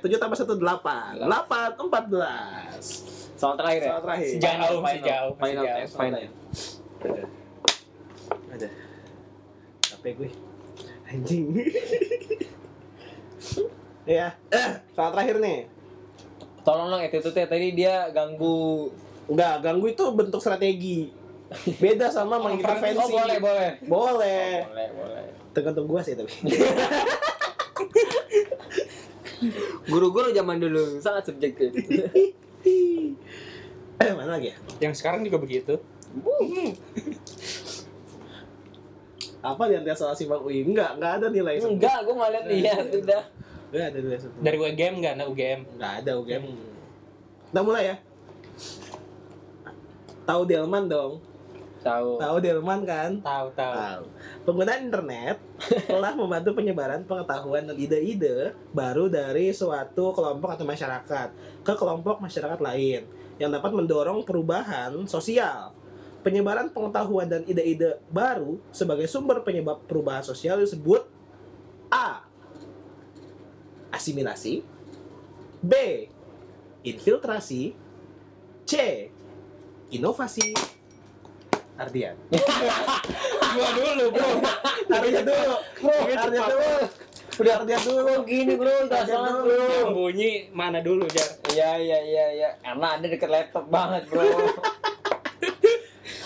7 0.00 0.16
tambah 0.16 0.34
1 0.34 0.56
8. 0.56 1.28
8 1.28 1.76
14. 1.76 3.28
Soal 3.38 3.54
terakhir 3.54 3.80
ya? 3.84 3.88
Soal 3.94 4.02
terakhir. 4.02 4.28
Jauh, 4.42 4.78
masih 4.82 4.98
Final, 4.98 5.06
jauh, 5.06 5.32
Final 5.38 5.62
jauh. 5.62 5.78
test, 5.78 5.94
final. 5.94 6.22
Ada. 6.98 7.22
Ada. 8.50 8.68
Capek 9.86 10.12
gue. 10.18 10.30
Anjing. 11.06 11.46
ya. 14.18 14.34
Eh, 14.50 14.70
soal 14.90 15.14
terakhir 15.14 15.38
nih. 15.38 15.70
Tolong 16.68 16.92
dong 16.92 17.00
attitude 17.00 17.48
tadi 17.48 17.72
dia 17.72 18.12
ganggu. 18.12 18.92
Enggak, 19.24 19.64
ganggu 19.64 19.88
itu 19.88 20.04
bentuk 20.12 20.44
strategi. 20.44 21.08
Beda 21.80 22.12
sama 22.12 22.36
mengintervensi. 22.36 23.00
Oh, 23.00 23.08
boleh, 23.08 23.40
boleh. 23.40 23.70
Boleh. 23.88 24.68
Boleh, 24.68 24.88
boleh. 24.92 25.24
Tergantung 25.56 25.88
gua 25.88 26.04
sih 26.04 26.12
tapi. 26.12 26.28
Guru-guru 29.88 30.28
zaman 30.36 30.60
dulu 30.60 31.00
sangat 31.00 31.32
subjektif. 31.32 31.72
eh, 34.04 34.12
mana 34.12 34.36
lagi 34.36 34.52
ya? 34.52 34.56
yang 34.78 34.94
sekarang 34.94 35.24
juga 35.24 35.40
begitu 35.40 35.80
Apa 39.40 39.70
di 39.70 39.74
antara 39.78 39.96
soal 39.96 40.12
simak 40.12 40.44
UI? 40.44 40.68
Enggak, 40.68 41.00
enggak 41.00 41.12
ada 41.16 41.26
nilai. 41.32 41.64
Enggak, 41.64 42.04
gua 42.04 42.14
nggak 42.20 42.30
lihat 42.34 42.44
lihat 42.52 42.86
udah. 42.92 43.37
Enggak 43.68 43.86
ada 43.92 43.98
nilai. 44.00 44.18
satu. 44.20 44.36
dari 44.40 44.56
UGM 44.56 44.94
nggak 45.04 45.14
ada 45.20 45.24
UGM 45.28 45.60
Enggak 45.76 45.92
ada 46.00 46.10
UGM. 46.16 46.44
Kita 47.48 47.60
mulai 47.64 47.82
ya. 47.92 47.96
Tahu 50.28 50.42
Delman 50.44 50.84
dong. 50.88 51.12
Tahu. 51.78 52.20
Tahu 52.20 52.36
Delman 52.42 52.80
kan? 52.84 53.10
tahu 53.22 53.48
tahu 53.54 53.72
Tahu. 53.72 54.02
Penggunaan 54.44 54.80
internet 54.90 55.36
telah 55.88 56.12
membantu 56.12 56.52
penyebaran 56.58 57.06
pengetahuan 57.06 57.64
dan 57.64 57.76
ide-ide 57.78 58.52
baru 58.74 59.06
dari 59.08 59.54
suatu 59.54 60.12
kelompok 60.12 60.58
atau 60.58 60.66
masyarakat 60.68 61.28
ke 61.64 61.72
kelompok 61.78 62.20
masyarakat 62.20 62.60
lain 62.60 63.08
yang 63.38 63.48
dapat 63.54 63.70
mendorong 63.72 64.26
perubahan 64.26 65.06
sosial. 65.06 65.72
Penyebaran 66.26 66.68
pengetahuan 66.74 67.30
dan 67.30 67.46
ide-ide 67.46 68.02
baru 68.10 68.58
sebagai 68.74 69.06
sumber 69.06 69.40
penyebab 69.46 69.80
perubahan 69.86 70.20
sosial 70.20 70.58
disebut 70.60 71.06
A. 71.88 72.27
Asimilasi 73.90 74.60
B. 75.58 75.72
Infiltrasi 76.84 77.72
C. 78.64 78.72
Inovasi 79.88 80.52
Ardian 81.78 82.12
gua 83.54 83.68
dulu 83.72 84.04
bro 84.12 84.30
Ardian 84.98 85.24
dulu 85.24 85.54
Ardian 85.88 86.44
dulu 86.44 86.74
Udah 87.38 87.52
Ardian 87.62 87.82
dulu 87.86 88.14
Gini 88.26 88.54
bro, 88.58 88.74
sangat 88.90 89.08
dulu. 89.08 89.46
bro. 89.46 89.62
yang 89.72 89.90
bunyi 89.94 90.30
mana 90.50 90.82
dulu 90.82 91.06
jar 91.08 91.38
Iya 91.48 91.78
iya 91.78 91.98
iya 92.02 92.26
iya. 92.34 92.48
Karena 92.60 92.98
ada 92.98 93.06
deket 93.06 93.30
laptop 93.30 93.64
banget 93.70 94.04
bro. 94.10 94.26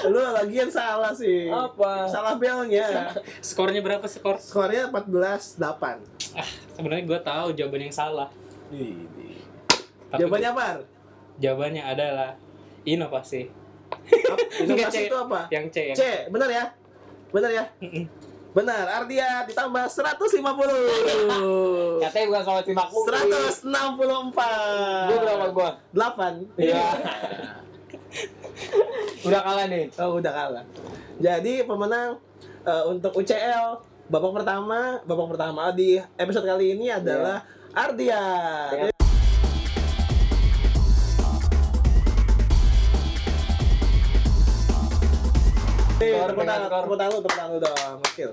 Lu 0.08 0.18
lagian 0.18 0.66
salah 0.66 1.12
sih 1.12 1.46
Apa? 1.46 2.06
Salah 2.06 2.34
belnya 2.34 3.12
skornya 3.44 3.78
berapa 3.78 4.06
skor 4.06 4.38
Skornya 4.38 4.90
14 4.90 5.58
8 5.58 6.38
ah 6.38 6.48
sebenarnya 6.72 7.04
gua 7.04 7.20
tahu 7.20 7.52
jawaban 7.52 7.86
yang 7.86 7.94
salah 7.94 8.28
Tapi 10.08 10.18
Jawabannya 10.18 10.50
apa? 10.50 10.66
Jawabannya 11.38 11.82
adalah 11.84 12.30
inovasi 12.82 13.46
Inovasi 14.64 14.98
itu 15.06 15.16
apa? 15.16 15.46
yang 15.48 15.68
C 15.68 15.92
yang 15.92 15.96
C, 15.96 16.02
benar 16.28 16.48
ya? 16.48 16.64
Benar 17.28 17.50
ya? 17.50 17.64
Benar, 18.52 18.84
Ardian 18.84 19.48
ditambah 19.48 19.84
150 19.88 20.28
Katanya 22.04 22.26
bukan 22.28 22.42
soal 22.44 22.60
simak 22.60 22.84
kuis. 22.92 23.08
164 23.64 23.64
Gua 25.08 25.18
berapa 25.24 25.46
gua? 25.48 25.70
8 25.96 26.60
Iya. 26.60 26.84
Udah 29.26 29.40
kalah 29.40 29.66
nih. 29.66 29.86
Oh 29.96 30.18
udah 30.18 30.32
kalah. 30.32 30.64
Jadi 31.16 31.62
pemenang 31.62 32.18
eh, 32.62 32.84
untuk 32.86 33.14
UCL 33.14 33.78
babak 34.06 34.42
pertama, 34.42 34.98
babak 35.02 35.28
pertama 35.32 35.70
di 35.70 35.96
episode 36.16 36.44
kali 36.44 36.74
ini 36.74 36.90
adalah. 36.90 37.46
Dengan- 38.68 38.90
Eh, 46.02 46.10
Skor, 46.12 46.34
tepuk 46.34 46.42
tangan, 46.42 46.82
tepuk 46.82 46.98
tangan 46.98 47.12
lu, 47.14 47.18
tepuk 47.22 47.36
tangan 47.38 47.50
lu 47.54 47.58
dong. 47.62 47.94
Gokil. 48.02 48.30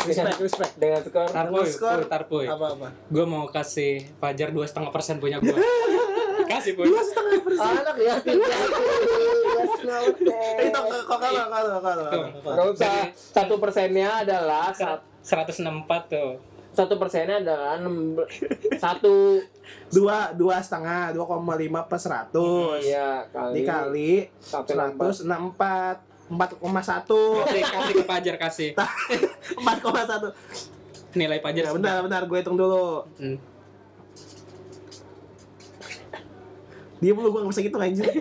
Respect, 0.00 0.38
respect. 0.40 0.72
Dengan 0.80 1.00
skor 1.04 1.28
Tarpoy, 1.28 1.66
skor. 1.68 1.98
Puy, 1.98 2.08
tarpoy. 2.08 2.46
Apa-apa? 2.48 2.88
Gue 3.10 3.24
mau 3.28 3.44
kasih 3.50 4.08
Fajar 4.16 4.48
dua 4.48 4.64
setengah 4.64 4.88
persen 4.88 5.20
punya 5.20 5.42
gue. 5.42 5.52
kasih 6.50 6.72
puy. 6.74 6.84
Dua 6.84 7.00
setengah 7.00 7.38
persen. 7.40 7.70
anak 7.76 7.96
ya 7.96 8.14
itu 10.60 10.78
kok 11.00 11.18
kalau 11.18 11.44
kalau 11.48 11.78
kalau 11.80 12.64
usah 12.70 13.08
satu 13.14 13.54
persennya 13.56 14.22
adalah 14.22 14.70
sat- 14.72 15.04
164 15.20 15.84
tuh. 16.08 16.30
satu 16.70 16.94
persennya 16.96 17.38
adalah 17.40 17.76
enam 17.76 18.14
satu 18.78 19.42
dua 19.90 20.30
dua 20.32 20.58
setengah 20.58 21.10
dua 21.10 21.24
koma 21.24 21.54
lima 21.54 21.82
per 21.82 21.98
seratus 21.98 22.78
iya 22.80 23.26
kali 23.28 23.54
dikali 23.56 24.12
satu 24.38 24.70
enam 24.72 24.86
empat. 24.88 25.02
seratus 25.02 25.20
enam 25.22 25.40
empat 25.50 25.96
empat 26.30 26.48
koma 26.56 26.78
satu 26.80 27.42
Kasih, 27.42 27.62
kasih 27.64 27.94
ke 27.96 28.04
Fajar 28.06 28.34
kasih. 28.38 28.70
empat 29.60 29.76
koma 29.80 30.02
satu 30.04 30.30
Nilai 31.10 31.42
Fajar. 31.42 31.62
ya 31.64 31.72
benar 31.74 31.96
benar 32.00 32.22
gue 32.24 32.38
hitung 32.38 32.54
dulu 32.54 33.02
Hmm. 33.18 33.34
Dia 37.00 37.10
belum 37.10 37.26
gue 37.26 37.40
nggak 37.40 37.50
bisa 37.50 37.62
hitung 37.62 37.80
anjir 37.80 38.06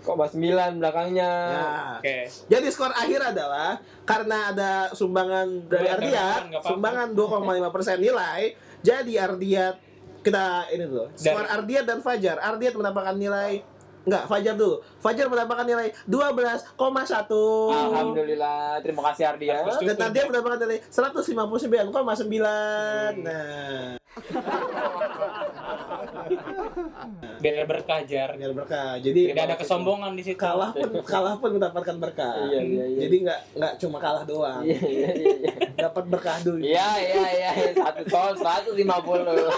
koma 0.00 0.26
sembilan 0.26 0.70
belakangnya 0.76 1.30
Nah, 1.30 1.98
Oke. 1.98 2.16
jadi 2.48 2.66
skor 2.68 2.90
akhir 2.90 3.20
adalah 3.26 3.78
karena 4.02 4.48
ada 4.48 4.70
sumbangan 4.90 5.46
dari 5.68 5.86
apa-apa. 5.86 6.64
sumbangan 6.64 7.08
2,5% 7.12 8.00
nilai, 8.00 8.40
jadi 8.80 9.12
Ardian 9.22 9.72
kita 10.20 10.66
ini 10.70 10.84
dulu. 10.84 11.04
Skor 11.12 11.38
Dari- 11.38 11.50
Ardian 11.54 11.84
dan 11.84 11.98
Fajar. 12.00 12.36
Ardian 12.38 12.74
mendapatkan 12.74 13.14
nilai 13.14 13.60
enggak, 14.00 14.24
Fajar 14.24 14.54
dulu. 14.56 14.80
Fajar 14.98 15.26
mendapatkan 15.28 15.64
nilai 15.64 15.86
12,1. 16.02 17.70
alhamdulillah 17.70 18.80
terima 18.80 19.00
kasih 19.12 19.24
Ardia. 19.28 19.54
Dan 19.78 19.96
Ardian 20.00 20.24
mendapatkan 20.26 20.58
nilai 20.58 20.78
159,9. 20.88 23.20
Nah, 23.20 23.99
Biar 27.40 27.64
berkah 27.64 28.04
Jar. 28.04 28.36
biar 28.36 28.52
berkah. 28.52 28.98
Jadi 28.98 29.30
Tidak 29.32 29.44
ada 29.46 29.56
kesombongan 29.56 30.12
di 30.18 30.22
situ. 30.26 30.38
kalah 30.38 30.72
pun 30.74 30.90
kalah 31.06 31.38
pun 31.38 31.50
mendapatkan 31.56 31.96
berkah. 31.96 32.34
Iya, 32.50 32.60
iya, 32.60 32.84
iya. 32.90 32.98
Jadi 33.06 33.16
nggak 33.24 33.40
nggak 33.56 33.72
cuma 33.80 33.98
kalah 34.02 34.24
doang. 34.26 34.62
iya 34.66 34.78
iya 34.82 35.10
iya 35.14 35.32
iya. 35.40 35.52
Dapat 35.78 36.04
berkah 36.10 36.36
dulu. 36.42 36.58
Iya 36.60 36.88
iya 36.98 37.24
iya 37.30 37.50
iya. 37.54 37.72
satu 37.78 38.02
soal 38.10 38.34
seratus 38.36 38.74
lima 38.74 38.98
puluh 39.00 39.48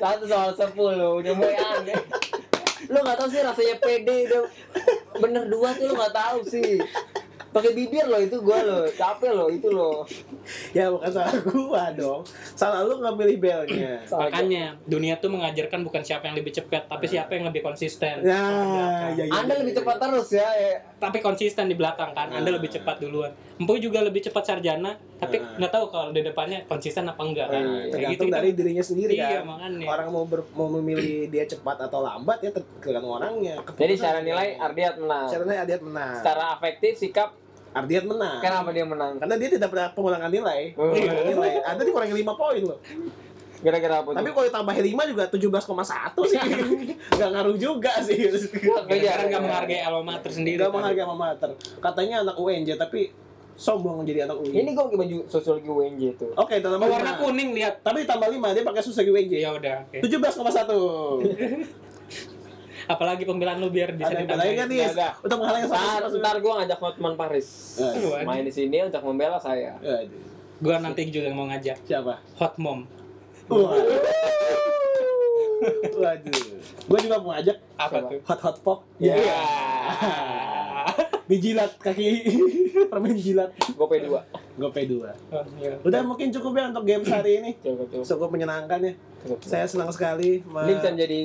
satu 0.00 0.24
soal 0.28 0.52
sepuluh 0.52 1.16
udah 1.20 1.32
mulai 1.32 1.56
aneh 1.56 1.96
lu 2.88 2.96
nggak 2.96 3.16
tahu 3.20 3.28
sih 3.28 3.44
rasanya 3.44 3.76
pede 3.76 4.16
udah 4.28 4.42
bener 5.20 5.44
dua 5.52 5.76
tuh 5.76 5.92
lu 5.92 5.94
nggak 5.96 6.14
tahu 6.16 6.38
sih 6.48 6.80
pakai 7.50 7.72
bibir 7.72 8.04
lo 8.04 8.16
itu 8.16 8.38
gua 8.38 8.58
lo 8.60 8.86
capek 8.88 9.30
lo 9.30 9.46
itu 9.46 9.68
lo 9.68 10.06
Ya 10.70 10.86
bukan 10.88 11.10
salah 11.10 11.34
gua 11.42 11.90
dong. 11.92 12.22
Salah 12.52 12.80
lu 12.80 12.96
nggak 12.96 13.14
pilih 13.16 13.36
belnya. 13.38 14.02
Makanya 14.04 14.78
dunia 14.84 15.14
tuh 15.16 15.28
mengajarkan 15.28 15.82
bukan 15.82 16.00
siapa 16.00 16.24
yang 16.24 16.36
lebih 16.36 16.50
cepat, 16.52 16.86
tapi 16.86 17.06
siapa 17.06 17.34
yang 17.34 17.44
lebih 17.44 17.60
konsisten. 17.60 18.22
Ya, 18.22 18.38
ya, 19.12 19.20
ya, 19.20 19.34
anda 19.36 19.52
ya, 19.52 19.60
lebih 19.60 19.74
ya. 19.74 19.78
cepat 19.78 19.96
terus 19.98 20.28
ya, 20.30 20.48
ya. 20.48 20.74
Tapi 20.96 21.18
konsisten 21.18 21.66
di 21.66 21.74
belakang 21.74 22.12
kan, 22.12 22.28
Anda 22.30 22.46
Nah. 22.46 22.56
lebih 22.56 22.70
cepat 22.70 22.98
duluan. 22.98 23.30
Empu 23.56 23.76
juga 23.76 24.00
lebih 24.00 24.20
cepat 24.22 24.42
sarjana, 24.46 24.94
tapi 25.16 25.36
Nah. 25.36 25.58
nggak 25.58 25.70
tahu 25.70 25.84
kalau 25.88 26.10
di 26.10 26.22
depannya 26.22 26.64
konsisten 26.64 27.04
apa 27.04 27.20
enggak 27.20 27.48
kan. 27.48 27.60
Iya, 27.60 27.90
Tergantung 27.90 28.12
gitu, 28.22 28.24
dari 28.32 28.48
kan. 28.48 28.56
dirinya 28.56 28.84
sendiri 28.84 29.12
Iya, 29.14 29.28
kan. 29.34 29.42
makanya. 29.46 29.86
Orang 29.86 30.08
mau 30.10 30.24
ber- 30.24 30.50
mau 30.52 30.68
memilih 30.70 31.28
dia 31.28 31.44
cepat 31.44 31.76
atau 31.82 32.00
lambat 32.00 32.38
ya 32.40 32.50
ter- 32.50 32.68
tergantung 32.80 33.12
orangnya. 33.12 33.58
jadi 33.74 33.92
secara 33.92 34.18
nilai 34.20 34.56
Ardiat 34.56 34.94
menang 34.96 35.26
Secara 35.26 35.44
nilai 35.44 35.60
Adiat 35.60 35.80
menang. 35.80 36.14
secara 36.16 36.44
afektif 36.52 36.92
sikap 36.96 37.28
Ardian 37.70 38.04
menang. 38.04 38.42
Kenapa 38.42 38.68
dia 38.74 38.82
menang? 38.82 39.12
Karena 39.16 39.34
dia 39.38 39.48
tidak 39.48 39.68
pernah 39.70 39.88
pengulangan 39.94 40.26
nilai. 40.26 40.74
Pengulangan 40.74 41.24
nilai. 41.24 41.52
Ada 41.62 41.82
dikurangi 41.86 42.14
5 42.18 42.34
poin 42.34 42.62
loh. 42.66 42.78
Gara-gara 43.60 43.94
apa? 44.00 44.08
Tapi 44.16 44.28
kalau 44.32 44.46
ditambahin 44.48 44.84
5 44.88 45.10
juga 45.12 45.24
17,1 45.28 46.32
sih. 46.32 46.38
Enggak 47.14 47.30
ngaruh 47.30 47.56
juga 47.60 47.92
sih. 48.00 48.16
Gara-gara 48.88 49.22
nggak 49.28 49.42
menghargai 49.44 49.80
alma 49.84 50.02
mater 50.16 50.30
sendiri. 50.32 50.58
Enggak 50.58 50.72
menghargai 50.74 51.04
alma 51.04 51.16
mater. 51.28 51.50
Katanya 51.78 52.16
anak 52.24 52.36
UNJ 52.40 52.74
tapi 52.74 53.12
sombong 53.60 54.08
jadi 54.08 54.24
anak 54.24 54.40
UI. 54.40 54.56
Ini 54.56 54.72
gue 54.72 54.84
pakai 54.88 54.98
baju 54.98 55.16
sosiologi 55.28 55.68
UNJ 55.68 56.02
tuh. 56.16 56.32
Oke, 56.40 56.64
tambah 56.64 56.80
Oh, 56.80 56.88
warna 56.88 57.20
5. 57.20 57.28
kuning 57.28 57.52
lihat. 57.52 57.84
Tapi 57.84 58.08
tambah 58.08 58.26
5 58.26 58.56
dia 58.56 58.64
pakai 58.64 58.80
susah 58.80 59.04
UNJ. 59.04 59.34
Ya 59.36 59.52
udah, 59.52 59.84
oke. 59.86 60.00
17,1. 60.00 60.10
Apalagi 62.90 63.22
pembelaan 63.22 63.62
lu 63.62 63.70
biar 63.70 63.94
bisa 63.94 64.10
lagi 64.10 64.26
kan 64.58 64.66
nih? 64.66 64.90
Untuk 65.22 65.38
menghalangi 65.38 65.70
Ntar, 65.70 66.10
satu 66.10 66.18
ntar 66.18 66.36
gue 66.42 66.52
ngajak 66.58 66.78
Hotman 66.82 67.14
Paris. 67.14 67.78
Eh, 67.78 68.26
Main 68.26 68.42
di 68.42 68.50
sini 68.50 68.82
untuk 68.82 68.98
membela 69.06 69.38
saya. 69.38 69.78
Gua 70.60 70.76
nanti 70.76 71.08
juga 71.08 71.32
mau 71.32 71.48
ngajak 71.48 71.86
Siapa? 71.86 72.20
Hot 72.36 72.54
Mom. 72.58 72.84
Waduh. 73.48 74.02
Gue 76.88 76.98
juga 77.04 77.20
mau 77.20 77.36
ngajak 77.36 77.56
Apa 77.76 78.00
tuh? 78.08 78.20
hot 78.24 78.40
hot 78.40 78.56
pop. 78.64 78.78
Ya. 78.96 79.12
Dijilat 81.30 81.76
kaki 81.78 82.26
permen 82.90 83.14
jilat. 83.14 83.52
Gue 83.76 83.86
P2. 83.86 84.08
Gue 84.56 84.70
P2. 84.72 84.92
Oh, 85.30 85.44
iya. 85.60 85.76
Udah 85.84 86.00
mungkin 86.02 86.32
cukup 86.32 86.58
ya 86.58 86.72
untuk 86.72 86.84
games 86.88 87.06
hari 87.06 87.44
ini. 87.44 87.50
Coba 87.60 87.84
coba. 87.86 88.02
Cukup 88.02 88.28
menyenangkan 88.32 88.80
ya. 88.82 88.92
coba. 88.96 89.36
Saya 89.44 89.68
senang 89.68 89.92
sekali 89.92 90.40
Ini 90.42 90.72
bisa 90.80 90.90
jadi 90.96 91.20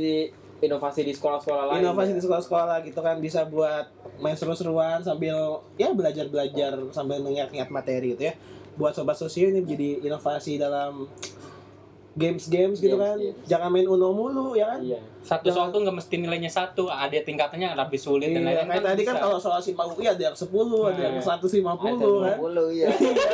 inovasi 0.63 1.03
di 1.03 1.11
sekolah-sekolah 1.11 1.63
lain. 1.71 1.83
inovasi 1.83 2.11
ya. 2.11 2.17
di 2.17 2.21
sekolah-sekolah 2.23 2.77
gitu 2.87 2.99
kan 3.03 3.19
bisa 3.19 3.43
buat 3.43 3.91
main 4.23 4.39
seru-seruan 4.39 5.03
sambil 5.03 5.59
ya 5.75 5.91
belajar-belajar 5.91 6.79
sambil 6.95 7.19
mengingat-ingat 7.19 7.69
materi 7.71 8.15
gitu 8.15 8.31
ya. 8.31 8.33
Buat 8.75 8.95
sobat 8.95 9.15
sosio 9.15 9.47
ini 9.47 9.63
menjadi 9.63 10.03
inovasi 10.03 10.59
dalam 10.59 11.07
games-games 12.15 12.79
gitu 12.79 12.95
Games, 12.95 13.03
kan. 13.05 13.17
games. 13.19 13.37
Jangan 13.45 13.69
main 13.69 13.83
Uno 13.85 14.09
mulu 14.09 14.55
ya 14.55 14.71
kan. 14.71 14.79
Iya. 14.79 14.99
Satu 15.19 15.49
soal 15.49 15.67
tuh 15.69 15.81
nggak 15.81 15.95
mesti 15.95 16.15
nilainya 16.15 16.47
satu, 16.47 16.87
ada 16.87 17.11
tingkatannya 17.11 17.75
lebih 17.75 17.97
sulit 17.97 18.29
dan 18.29 18.41
Iya, 18.41 18.63
lain-lain. 18.63 18.69
kayak 18.71 18.83
tadi 18.87 19.01
kan 19.03 19.15
kalau 19.19 19.37
soal 19.37 19.59
SIMA 19.59 19.83
UI 19.85 20.05
ada 20.05 20.23
yang 20.23 20.35
10, 20.35 20.47
ada 20.85 21.01
yang 21.01 21.15
Nah, 21.15 21.23
150 21.25 21.75
kan. 22.21 22.37
150 22.39 22.71
ya. 22.71 22.87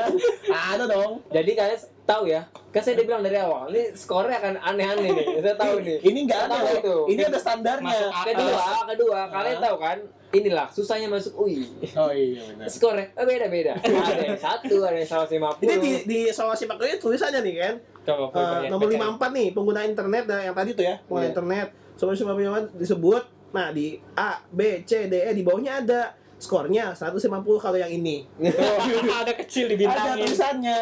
ada 0.72 0.84
dong. 0.86 1.14
Jadi 1.30 1.52
kalian 1.54 1.80
tahu 2.04 2.24
ya, 2.26 2.42
kan 2.70 2.82
saya 2.82 2.94
udah 2.96 3.06
bilang 3.06 3.22
dari 3.22 3.38
awal, 3.38 3.70
ini 3.70 3.84
skornya 3.94 4.40
akan 4.40 4.54
aneh-aneh 4.58 5.10
nih. 5.14 5.26
Saya 5.40 5.56
tahu 5.56 5.76
nih. 5.80 5.98
Ini 6.02 6.20
enggak 6.22 6.42
ada 6.48 6.58
itu. 6.74 6.96
Ini 7.08 7.22
ada 7.24 7.38
standarnya. 7.38 7.86
Masuk. 7.86 8.12
Kedua, 8.26 8.66
kedua, 8.88 9.20
kalian 9.30 9.58
Ah. 9.58 9.64
tahu 9.64 9.76
kan? 9.78 9.98
Inilah 10.32 10.68
susahnya 10.68 11.08
masuk 11.08 11.36
UI. 11.38 11.68
Oh 11.92 12.08
iya 12.08 12.40
benar. 12.48 12.66
Skornya 12.66 13.12
eh, 13.12 13.26
beda-beda. 13.26 13.76
Ada 14.08 14.24
yang 14.24 14.40
satu, 14.40 14.76
ada 14.80 14.96
yang 14.96 15.04
150. 15.06 15.60
Ini 15.60 15.76
di 15.78 15.92
di 16.06 16.20
soal 16.32 16.56
SIMA 16.56 16.76
UI 16.76 16.96
tulisannya 16.96 17.40
nih 17.42 17.56
kan. 17.58 17.74
Coba, 18.02 18.26
Eh, 18.32 18.66
ya, 18.66 18.70
nomor 18.72 18.88
bacain. 18.88 19.20
54 19.20 19.36
nih, 19.36 19.48
pengguna 19.52 19.80
internet 19.84 20.24
nah 20.26 20.40
yang 20.42 20.56
tadi 20.56 20.72
tuh 20.72 20.82
ya, 20.82 20.96
pengguna 21.04 21.22
Iya. 21.22 21.32
internet. 21.36 21.68
Soal 21.94 22.16
SIMA 22.16 22.32
UI 22.32 22.48
disebut 22.74 23.24
nah 23.52 23.68
di 23.70 24.00
A, 24.16 24.40
B, 24.48 24.82
C, 24.82 25.12
D, 25.12 25.20
E 25.20 25.32
di 25.32 25.44
bawahnya 25.44 25.84
ada 25.84 26.02
skornya 26.40 26.96
150 26.96 27.20
kalau 27.60 27.76
yang 27.76 27.92
ini. 27.92 28.24
ada 29.22 29.36
kecil 29.36 29.68
Ada 29.68 29.72
dibintangin. 29.76 30.24
tulisannya. 30.24 30.78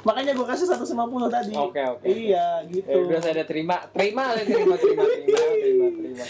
Makanya 0.00 0.32
gua 0.32 0.46
kasih 0.46 0.64
150 0.64 0.94
tadi. 1.28 1.52
Oke, 1.52 1.82
oke. 1.82 2.04
Iya, 2.04 2.62
Ya, 2.62 2.70
gitu. 2.70 2.96
udah 3.04 3.18
saya 3.18 3.32
ada 3.34 3.44
terima, 3.44 3.76
terima, 3.90 4.30
terima, 4.32 4.74
terima, 4.76 5.04
terima, 5.04 5.44
terima, 5.52 5.86
terima. 5.90 6.24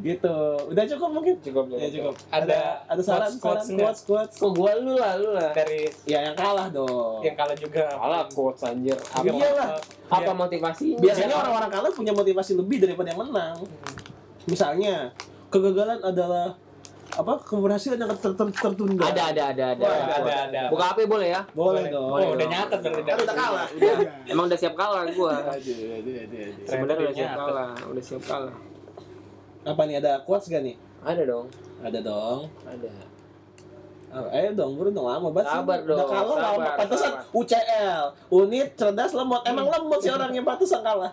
gitu. 0.00 0.36
Udah 0.68 0.84
cukup 0.86 1.10
mungkin? 1.12 1.34
Cukup, 1.40 1.64
Ya 1.72 1.88
cukup. 1.90 2.14
Ada 2.28 2.58
ada 2.84 3.02
saran, 3.02 3.30
quotes- 3.32 3.66
saran, 3.66 3.76
quotes 3.76 4.00
quotes, 4.00 4.00
quotes. 4.04 4.34
Kok 4.36 4.52
gua 4.52 4.72
lu 4.74 4.94
lah, 4.94 5.12
lu 5.14 5.30
lah. 5.30 5.50
dari 5.52 5.90
Ya 6.04 6.22
yang 6.22 6.34
kalah 6.34 6.70
dong. 6.70 7.18
yang 7.20 7.34
kalah 7.34 7.54
juga. 7.54 7.86
Kalah 7.88 8.24
quotes 8.28 8.62
anjir. 8.62 8.94
Apa, 8.96 9.26
Iya 9.26 9.48
lah. 9.52 9.68
apa 10.08 10.32
motivasinya? 10.32 10.98
Biasanya 10.98 11.34
orang-orang 11.36 11.70
kalah 11.70 11.90
punya 11.90 12.12
motivasi 12.12 12.52
lebih 12.54 12.78
daripada 12.80 13.10
yang 13.10 13.20
menang. 13.20 13.58
Misalnya, 14.44 15.10
kegagalan 15.48 15.98
adalah 16.00 16.54
apa 17.10 17.32
keberhasilan 17.40 17.96
yang 17.96 18.10
ter- 18.12 18.32
ter- 18.32 18.54
tertunda. 18.54 19.02
ada, 19.04 19.22
ada, 19.28 19.42
ada, 19.50 19.64
ada. 19.72 19.82
Wah, 19.82 19.98
ada, 20.14 20.34
ada. 20.46 20.60
Buka 20.68 20.84
HP 20.90 20.98
boleh 21.04 21.28
ya? 21.28 21.40
Boleh 21.50 21.84
dong. 21.86 22.06
Oh, 22.08 22.32
udah 22.32 22.46
nyatet 22.46 22.78
berarti. 22.80 23.02
Kan 23.04 23.18
udah 23.20 23.36
kalah. 23.36 23.66
Udah. 23.68 23.94
Emang 24.24 24.44
udah 24.46 24.58
siap 24.58 24.74
kalah 24.74 25.02
gua. 25.10 25.32
Aduh, 25.48 25.50
aduh, 25.50 25.74
aduh, 25.98 26.14
aduh. 26.22 26.48
Sebenarnya 26.64 27.02
udah 27.02 27.14
siap 27.14 27.32
kalah, 27.36 27.70
udah 27.84 28.02
siap 28.02 28.22
kalah. 28.22 28.54
Apa 29.60 29.82
nih 29.84 29.96
ada 29.98 30.12
quotes 30.22 30.46
gak 30.46 30.62
nih? 30.62 30.76
Ada 31.00 31.22
dong, 31.24 31.46
Ada 31.80 31.98
dong. 32.00 32.40
ada. 32.62 32.90
Oh, 34.10 34.26
ayo 34.28 34.50
dong, 34.52 34.74
buru 34.74 34.90
dong 34.90 35.06
lama 35.06 35.30
banget. 35.30 35.46
sih. 35.46 35.56
Sabar 35.56 35.78
Udah 35.80 35.96
dong, 35.96 36.08
kalah 36.08 36.26
lama. 36.26 36.40
sabar, 36.42 36.72
Pantesan 36.76 37.10
sabar. 37.12 37.24
UCL, 37.32 38.02
unit 38.32 38.68
cerdas 38.74 39.12
lemot. 39.12 39.42
Emang 39.44 39.66
lemot 39.66 39.98
sih 39.98 40.10
orangnya 40.10 40.42
pantesan 40.42 40.80
kalah. 40.80 41.12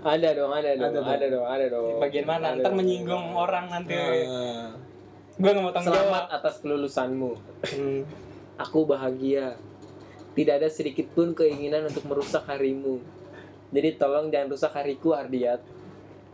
Ada 0.00 0.28
dong, 0.32 0.48
ada 0.48 0.70
dong, 0.72 0.86
Ada 0.86 0.94
dong. 0.94 1.06
ada 1.08 1.26
dong, 1.26 1.46
ada 1.48 1.64
dong. 1.66 1.98
Bagian 1.98 2.24
mana? 2.24 2.46
Ada 2.52 2.62
Ntar 2.62 2.72
menyinggung 2.72 3.26
orang 3.32 3.66
nanti. 3.66 3.90
Nah, 3.92 4.70
Gue 5.36 5.50
nggak 5.52 5.62
mau 5.62 5.72
tanggung 5.72 5.92
Selamat 5.92 6.24
jawab. 6.24 6.36
atas 6.40 6.54
kelulusanmu. 6.58 7.30
Hmm. 7.76 8.00
Aku 8.64 8.88
bahagia. 8.88 9.60
Tidak 10.32 10.54
ada 10.56 10.68
sedikit 10.68 11.12
pun 11.12 11.32
keinginan 11.32 11.88
untuk 11.88 12.08
merusak 12.08 12.44
harimu. 12.44 13.00
Jadi 13.68 13.96
tolong 13.96 14.32
jangan 14.32 14.48
rusak 14.48 14.72
hariku, 14.72 15.12
Ardiat. 15.12 15.60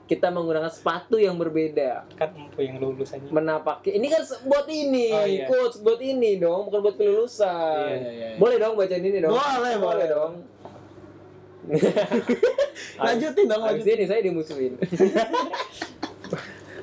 Kita 0.06 0.28
menggunakan 0.28 0.70
sepatu 0.70 1.18
yang 1.18 1.34
berbeda. 1.34 2.04
Kan 2.14 2.30
empu 2.36 2.62
yang 2.62 2.78
lulus 2.78 3.10
aja. 3.10 3.26
Menapaki. 3.26 3.94
Ini 3.94 4.06
kan 4.06 4.22
buat 4.44 4.66
ini, 4.68 5.06
Oh, 5.10 5.26
iya. 5.26 5.46
buat 5.80 6.00
ini 6.02 6.36
dong, 6.38 6.68
bukan 6.68 6.80
buat 6.82 6.96
kelulusan. 6.98 7.86
Iya, 7.88 7.96
iya, 7.96 8.10
iya. 8.12 8.38
Boleh 8.38 8.56
dong 8.58 8.74
bacain 8.74 9.02
ini 9.02 9.18
dong. 9.22 9.32
Boleh, 9.34 9.74
boleh. 9.78 10.06
dong. 10.10 10.32
Lanjutin 13.06 13.46
dong, 13.46 13.62
lanjutin. 13.62 13.94
ini 13.98 14.06
saya 14.10 14.20
dimusuhin. 14.20 14.72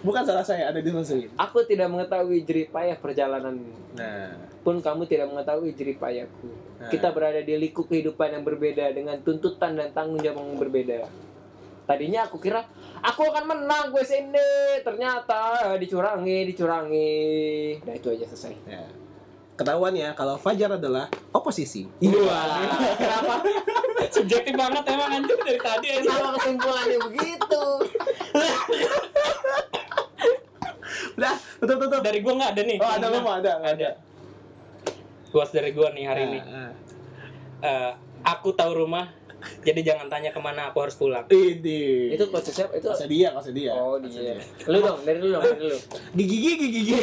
Bukan 0.10 0.26
salah 0.26 0.42
saya, 0.42 0.74
ada 0.74 0.82
dimusuhin. 0.82 1.30
Aku 1.38 1.62
tidak 1.70 1.86
mengetahui 1.94 2.42
jerih 2.42 2.66
payah 2.74 2.98
perjalananmu. 2.98 3.94
Nah, 3.94 4.34
Pun 4.66 4.82
kamu 4.82 5.06
tidak 5.06 5.30
mengetahui 5.30 5.78
jerih 5.78 6.02
payahku. 6.02 6.50
Nah. 6.82 6.90
Kita 6.90 7.14
berada 7.14 7.46
di 7.46 7.54
liku 7.54 7.86
kehidupan 7.86 8.34
yang 8.34 8.42
berbeda 8.42 8.90
dengan 8.90 9.22
tuntutan 9.22 9.78
dan 9.78 9.94
tanggung 9.94 10.18
jawab 10.18 10.42
yang 10.42 10.58
berbeda. 10.58 11.06
Tadinya 11.86 12.26
aku 12.26 12.42
kira 12.42 12.66
aku 13.02 13.22
akan 13.26 13.46
menang 13.50 13.90
gue 13.94 14.02
ini, 14.14 14.82
ternyata 14.82 15.74
dicurangi, 15.78 16.38
dicurangi. 16.50 17.22
Nah 17.86 17.94
itu 17.94 18.10
aja 18.10 18.26
selesai. 18.30 18.54
ya. 18.66 18.86
Ketahuan 19.58 19.92
ya 19.92 20.16
kalau 20.16 20.40
Fajar 20.40 20.78
adalah 20.78 21.10
oposisi. 21.36 21.86
Wah, 22.02 22.80
kenapa? 22.98 23.44
Subjektif 24.16 24.56
banget 24.56 24.84
emang 24.88 25.20
anjir 25.20 25.38
dari 25.42 25.60
tadi. 25.60 25.90
Kenapa 26.02 26.30
kesimpulannya 26.40 26.98
begitu? 27.10 27.64
Udah, 31.20 31.36
tutup 31.60 31.78
tutup. 31.84 32.02
Dari 32.02 32.24
gue 32.24 32.34
nggak 32.34 32.52
ada 32.56 32.62
nih. 32.64 32.78
Oh, 32.80 32.92
ada 32.96 33.06
lu 33.12 33.18
mau 33.20 33.34
ada, 33.36 33.52
Ada. 33.60 33.90
Kuas 35.30 35.52
dari 35.52 35.76
gue 35.76 35.88
nih 35.94 36.06
hari 36.08 36.22
ini. 36.26 36.40
Nah, 36.42 36.72
Eh, 37.60 37.92
aku 38.24 38.56
tahu 38.56 38.72
rumah, 38.72 39.12
jadi 39.68 39.84
jangan 39.84 40.08
tanya 40.08 40.32
ke 40.32 40.40
mana 40.40 40.72
aku 40.72 40.80
harus 40.80 40.96
pulang. 40.96 41.28
Ini. 41.28 42.16
Itu 42.16 42.32
konsep 42.32 42.56
siapa? 42.56 42.72
Itu 42.80 42.88
Kose 42.88 43.04
dia, 43.12 43.36
kose 43.36 43.52
dia. 43.52 43.76
Oh 43.76 44.00
dia. 44.00 44.40
Lu 44.72 44.80
dong, 44.80 45.04
dari 45.04 45.20
lu 45.20 45.36
dong, 45.36 45.44
dari 45.44 45.68
lu. 45.68 45.78
Gigi 46.16 46.38
gigi 46.40 46.68
gigi. 46.72 46.96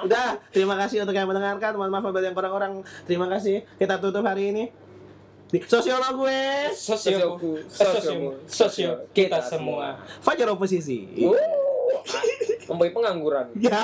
Udah, 0.00 0.40
terima 0.48 0.80
kasih 0.80 1.04
untuk 1.04 1.12
yang 1.12 1.28
mendengarkan. 1.28 1.76
Mohon 1.76 1.90
maaf 1.92 2.04
apabila 2.08 2.24
yang 2.24 2.36
kurang-kurang. 2.36 2.72
Terima 3.04 3.28
kasih. 3.28 3.68
Kita 3.76 4.00
tutup 4.00 4.24
hari 4.24 4.48
ini. 4.48 4.64
Di 5.48 5.64
sosiolog 5.64 6.12
gue, 6.24 6.40
Sosio, 6.76 7.40
sosio, 7.72 8.36
sosio, 8.44 9.08
kita 9.16 9.40
semua. 9.40 9.96
Fajar 10.20 10.44
oposisi. 10.52 11.08
Uh, 11.24 11.32
mempunyai 12.68 12.94
pengangguran. 12.94 13.46
Ya. 13.58 13.80